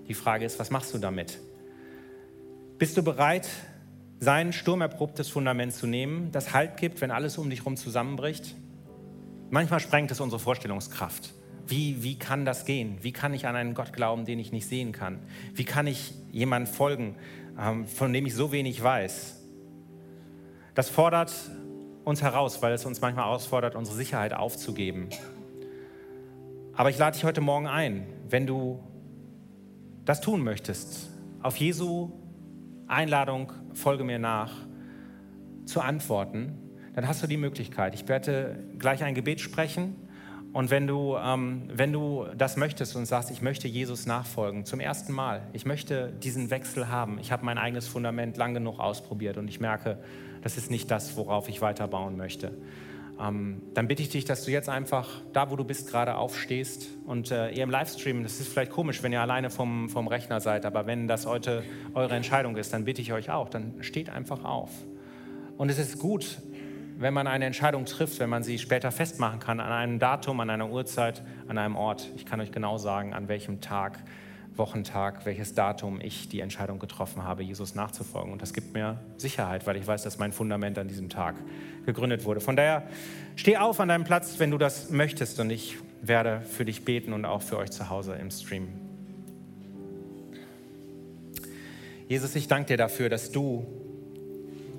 Die 0.08 0.14
Frage 0.14 0.44
ist, 0.44 0.58
was 0.58 0.70
machst 0.70 0.94
du 0.94 0.98
damit? 0.98 1.38
Bist 2.78 2.96
du 2.96 3.02
bereit, 3.02 3.48
sein 4.20 4.52
sturmerprobtes 4.52 5.28
Fundament 5.28 5.74
zu 5.74 5.86
nehmen, 5.86 6.32
das 6.32 6.54
Halt 6.54 6.78
gibt, 6.78 7.00
wenn 7.00 7.10
alles 7.10 7.38
um 7.38 7.50
dich 7.50 7.60
herum 7.60 7.76
zusammenbricht? 7.76 8.54
Manchmal 9.50 9.80
sprengt 9.80 10.10
es 10.10 10.20
unsere 10.20 10.40
Vorstellungskraft. 10.40 11.34
Wie, 11.66 12.02
wie 12.02 12.18
kann 12.18 12.46
das 12.46 12.64
gehen? 12.64 12.98
Wie 13.02 13.12
kann 13.12 13.34
ich 13.34 13.46
an 13.46 13.54
einen 13.54 13.74
Gott 13.74 13.92
glauben, 13.92 14.24
den 14.24 14.38
ich 14.38 14.52
nicht 14.52 14.66
sehen 14.66 14.92
kann? 14.92 15.18
Wie 15.54 15.64
kann 15.64 15.86
ich 15.86 16.14
jemandem 16.32 16.72
folgen, 16.72 17.14
ähm, 17.60 17.86
von 17.86 18.12
dem 18.12 18.24
ich 18.24 18.34
so 18.34 18.52
wenig 18.52 18.82
weiß? 18.82 19.36
Das 20.74 20.88
fordert 20.88 21.34
uns 22.04 22.22
heraus, 22.22 22.62
weil 22.62 22.72
es 22.72 22.86
uns 22.86 23.02
manchmal 23.02 23.26
herausfordert, 23.26 23.74
unsere 23.74 23.96
Sicherheit 23.96 24.32
aufzugeben. 24.32 25.10
Aber 26.72 26.88
ich 26.88 26.96
lade 26.96 27.16
dich 27.16 27.24
heute 27.24 27.42
Morgen 27.42 27.66
ein, 27.66 28.06
wenn 28.28 28.46
du 28.46 28.78
das 30.08 30.22
tun 30.22 30.42
möchtest, 30.42 31.10
auf 31.42 31.58
Jesu 31.58 32.10
Einladung, 32.86 33.52
folge 33.74 34.04
mir 34.04 34.18
nach, 34.18 34.54
zu 35.66 35.82
antworten, 35.82 36.56
dann 36.94 37.06
hast 37.06 37.22
du 37.22 37.26
die 37.26 37.36
Möglichkeit. 37.36 37.94
Ich 37.94 38.08
werde 38.08 38.58
gleich 38.78 39.04
ein 39.04 39.14
Gebet 39.14 39.38
sprechen. 39.38 39.96
Und 40.54 40.70
wenn 40.70 40.86
du, 40.86 41.14
ähm, 41.22 41.64
wenn 41.70 41.92
du 41.92 42.24
das 42.38 42.56
möchtest 42.56 42.96
und 42.96 43.04
sagst, 43.04 43.30
ich 43.30 43.42
möchte 43.42 43.68
Jesus 43.68 44.06
nachfolgen, 44.06 44.64
zum 44.64 44.80
ersten 44.80 45.12
Mal, 45.12 45.42
ich 45.52 45.66
möchte 45.66 46.10
diesen 46.10 46.48
Wechsel 46.48 46.88
haben, 46.88 47.18
ich 47.18 47.30
habe 47.30 47.44
mein 47.44 47.58
eigenes 47.58 47.86
Fundament 47.86 48.38
lang 48.38 48.54
genug 48.54 48.78
ausprobiert 48.78 49.36
und 49.36 49.46
ich 49.46 49.60
merke, 49.60 49.98
das 50.40 50.56
ist 50.56 50.70
nicht 50.70 50.90
das, 50.90 51.18
worauf 51.18 51.50
ich 51.50 51.60
weiterbauen 51.60 52.16
möchte, 52.16 52.56
ähm, 53.20 53.62
dann 53.74 53.88
bitte 53.88 54.02
ich 54.02 54.10
dich, 54.10 54.24
dass 54.24 54.44
du 54.44 54.50
jetzt 54.50 54.68
einfach 54.68 55.08
da, 55.32 55.50
wo 55.50 55.56
du 55.56 55.64
bist, 55.64 55.90
gerade 55.90 56.16
aufstehst 56.16 56.88
und 57.06 57.30
äh, 57.30 57.50
ihr 57.50 57.64
im 57.64 57.70
Livestream, 57.70 58.22
das 58.22 58.40
ist 58.40 58.48
vielleicht 58.48 58.70
komisch, 58.70 59.02
wenn 59.02 59.12
ihr 59.12 59.20
alleine 59.20 59.50
vom, 59.50 59.88
vom 59.88 60.06
Rechner 60.06 60.40
seid, 60.40 60.64
aber 60.64 60.86
wenn 60.86 61.08
das 61.08 61.26
heute 61.26 61.64
eure 61.94 62.14
Entscheidung 62.14 62.56
ist, 62.56 62.72
dann 62.72 62.84
bitte 62.84 63.02
ich 63.02 63.12
euch 63.12 63.30
auch, 63.30 63.48
dann 63.48 63.82
steht 63.82 64.10
einfach 64.10 64.44
auf. 64.44 64.70
Und 65.56 65.70
es 65.70 65.78
ist 65.78 65.98
gut, 65.98 66.38
wenn 66.98 67.14
man 67.14 67.26
eine 67.26 67.46
Entscheidung 67.46 67.84
trifft, 67.84 68.18
wenn 68.18 68.30
man 68.30 68.42
sie 68.42 68.58
später 68.58 68.90
festmachen 68.90 69.38
kann, 69.38 69.60
an 69.60 69.72
einem 69.72 69.98
Datum, 69.98 70.40
an 70.40 70.50
einer 70.50 70.68
Uhrzeit, 70.68 71.22
an 71.46 71.56
einem 71.56 71.76
Ort. 71.76 72.10
Ich 72.16 72.26
kann 72.26 72.40
euch 72.40 72.50
genau 72.50 72.76
sagen, 72.76 73.14
an 73.14 73.28
welchem 73.28 73.60
Tag 73.60 74.02
Wochentag, 74.58 75.24
welches 75.24 75.54
Datum 75.54 76.00
ich 76.00 76.28
die 76.28 76.40
Entscheidung 76.40 76.78
getroffen 76.78 77.24
habe, 77.24 77.42
Jesus 77.42 77.74
nachzufolgen. 77.74 78.32
Und 78.32 78.42
das 78.42 78.52
gibt 78.52 78.74
mir 78.74 78.98
Sicherheit, 79.16 79.66
weil 79.66 79.76
ich 79.76 79.86
weiß, 79.86 80.02
dass 80.02 80.18
mein 80.18 80.32
Fundament 80.32 80.78
an 80.78 80.88
diesem 80.88 81.08
Tag 81.08 81.36
gegründet 81.86 82.24
wurde. 82.24 82.40
Von 82.40 82.56
daher, 82.56 82.82
steh 83.36 83.56
auf 83.56 83.80
an 83.80 83.88
deinem 83.88 84.04
Platz, 84.04 84.38
wenn 84.38 84.50
du 84.50 84.58
das 84.58 84.90
möchtest. 84.90 85.40
Und 85.40 85.50
ich 85.50 85.78
werde 86.02 86.40
für 86.42 86.64
dich 86.64 86.84
beten 86.84 87.12
und 87.12 87.24
auch 87.24 87.42
für 87.42 87.58
euch 87.58 87.70
zu 87.70 87.88
Hause 87.88 88.14
im 88.14 88.30
Stream. 88.30 88.68
Jesus, 92.08 92.34
ich 92.34 92.48
danke 92.48 92.68
dir 92.68 92.76
dafür, 92.76 93.08
dass 93.08 93.30
du 93.30 93.66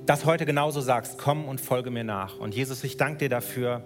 das 0.05 0.25
heute 0.25 0.47
genauso 0.47 0.81
sagst, 0.81 1.19
komm 1.19 1.45
und 1.45 1.61
folge 1.61 1.91
mir 1.91 2.03
nach. 2.03 2.39
Und 2.39 2.55
Jesus, 2.55 2.83
ich 2.83 2.97
danke 2.97 3.19
dir 3.19 3.29
dafür, 3.29 3.83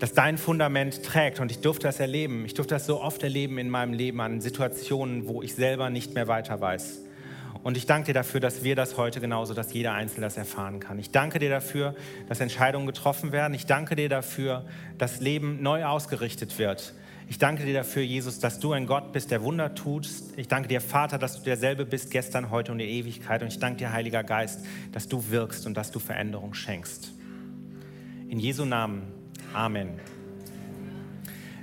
dass 0.00 0.14
dein 0.14 0.38
Fundament 0.38 1.04
trägt 1.04 1.40
und 1.40 1.50
ich 1.50 1.60
durfte 1.60 1.86
das 1.86 2.00
erleben. 2.00 2.44
Ich 2.46 2.54
durfte 2.54 2.74
das 2.74 2.86
so 2.86 3.00
oft 3.00 3.22
erleben 3.22 3.58
in 3.58 3.68
meinem 3.68 3.92
Leben 3.92 4.20
an 4.20 4.40
Situationen, 4.40 5.28
wo 5.28 5.42
ich 5.42 5.54
selber 5.54 5.90
nicht 5.90 6.14
mehr 6.14 6.26
weiter 6.26 6.60
weiß. 6.60 7.02
Und 7.62 7.76
ich 7.76 7.84
danke 7.84 8.06
dir 8.06 8.14
dafür, 8.14 8.40
dass 8.40 8.64
wir 8.64 8.74
das 8.74 8.96
heute 8.96 9.20
genauso, 9.20 9.52
dass 9.52 9.74
jeder 9.74 9.92
Einzelne 9.92 10.26
das 10.26 10.38
erfahren 10.38 10.80
kann. 10.80 10.98
Ich 10.98 11.10
danke 11.10 11.38
dir 11.38 11.50
dafür, 11.50 11.94
dass 12.28 12.40
Entscheidungen 12.40 12.86
getroffen 12.86 13.30
werden. 13.30 13.52
Ich 13.52 13.66
danke 13.66 13.94
dir 13.94 14.08
dafür, 14.08 14.64
dass 14.96 15.20
Leben 15.20 15.62
neu 15.62 15.84
ausgerichtet 15.84 16.58
wird. 16.58 16.94
Ich 17.28 17.36
danke 17.36 17.66
dir 17.66 17.74
dafür, 17.74 18.02
Jesus, 18.02 18.40
dass 18.40 18.58
du 18.58 18.72
ein 18.72 18.86
Gott 18.86 19.12
bist, 19.12 19.30
der 19.30 19.42
Wunder 19.42 19.74
tut. 19.74 20.08
Ich 20.36 20.48
danke 20.48 20.68
dir, 20.68 20.80
Vater, 20.80 21.18
dass 21.18 21.36
du 21.36 21.42
derselbe 21.42 21.84
bist 21.84 22.10
gestern, 22.10 22.50
heute 22.50 22.72
und 22.72 22.80
in 22.80 22.88
Ewigkeit. 22.88 23.42
Und 23.42 23.48
ich 23.48 23.58
danke 23.58 23.76
dir, 23.76 23.92
Heiliger 23.92 24.24
Geist, 24.24 24.64
dass 24.92 25.08
du 25.08 25.28
wirkst 25.28 25.66
und 25.66 25.74
dass 25.74 25.90
du 25.90 25.98
Veränderung 25.98 26.54
schenkst. 26.54 27.12
In 28.30 28.40
Jesu 28.40 28.64
Namen. 28.64 29.19
Amen. 29.52 29.98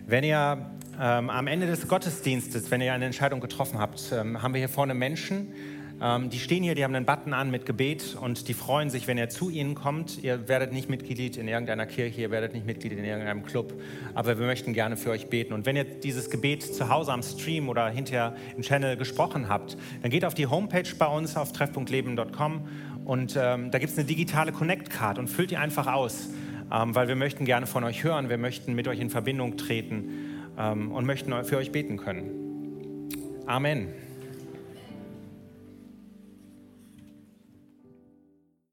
Wenn 0.05 0.25
ihr 0.25 0.69
ähm, 0.99 1.29
am 1.29 1.47
Ende 1.47 1.67
des 1.67 1.87
Gottesdienstes, 1.87 2.69
wenn 2.69 2.81
ihr 2.81 2.91
eine 2.91 3.05
Entscheidung 3.05 3.39
getroffen 3.39 3.79
habt, 3.79 4.11
ähm, 4.11 4.41
haben 4.41 4.53
wir 4.53 4.59
hier 4.59 4.69
vorne 4.69 4.93
Menschen, 4.93 5.53
ähm, 6.01 6.29
die 6.29 6.39
stehen 6.39 6.63
hier, 6.63 6.75
die 6.75 6.83
haben 6.83 6.93
einen 6.93 7.05
Button 7.05 7.33
an 7.33 7.49
mit 7.49 7.65
Gebet 7.65 8.17
und 8.19 8.49
die 8.49 8.53
freuen 8.53 8.89
sich, 8.89 9.07
wenn 9.07 9.17
ihr 9.17 9.29
zu 9.29 9.49
ihnen 9.49 9.73
kommt. 9.73 10.21
Ihr 10.21 10.49
werdet 10.49 10.73
nicht 10.73 10.89
Mitglied 10.89 11.37
in 11.37 11.47
irgendeiner 11.47 11.85
Kirche, 11.85 12.21
ihr 12.21 12.31
werdet 12.31 12.53
nicht 12.53 12.65
Mitglied 12.65 12.91
in 12.91 13.05
irgendeinem 13.05 13.43
Club, 13.43 13.73
aber 14.13 14.37
wir 14.37 14.45
möchten 14.45 14.73
gerne 14.73 14.97
für 14.97 15.11
euch 15.11 15.27
beten. 15.27 15.53
Und 15.53 15.65
wenn 15.65 15.77
ihr 15.77 15.85
dieses 15.85 16.29
Gebet 16.29 16.63
zu 16.63 16.89
Hause 16.89 17.13
am 17.13 17.23
Stream 17.23 17.69
oder 17.69 17.87
hinterher 17.87 18.35
im 18.57 18.63
Channel 18.63 18.97
gesprochen 18.97 19.47
habt, 19.47 19.77
dann 20.01 20.11
geht 20.11 20.25
auf 20.25 20.33
die 20.33 20.47
Homepage 20.47 20.89
bei 20.99 21.07
uns 21.07 21.37
auf 21.37 21.53
treff.leben.com 21.53 22.67
und 23.05 23.37
ähm, 23.37 23.71
da 23.71 23.79
gibt 23.79 23.93
es 23.93 23.97
eine 23.97 24.05
digitale 24.05 24.51
Connect-Card 24.51 25.17
und 25.19 25.29
füllt 25.29 25.51
die 25.51 25.57
einfach 25.57 25.87
aus 25.87 26.27
ähm, 26.71 26.95
weil 26.95 27.07
wir 27.07 27.15
möchten 27.15 27.45
gerne 27.45 27.67
von 27.67 27.83
euch 27.83 28.03
hören, 28.03 28.29
wir 28.29 28.37
möchten 28.37 28.73
mit 28.73 28.87
euch 28.87 28.99
in 28.99 29.09
Verbindung 29.09 29.57
treten 29.57 30.09
ähm, 30.57 30.91
und 30.91 31.05
möchten 31.05 31.33
für 31.43 31.57
euch 31.57 31.71
beten 31.71 31.97
können. 31.97 33.09
Amen. 33.45 34.06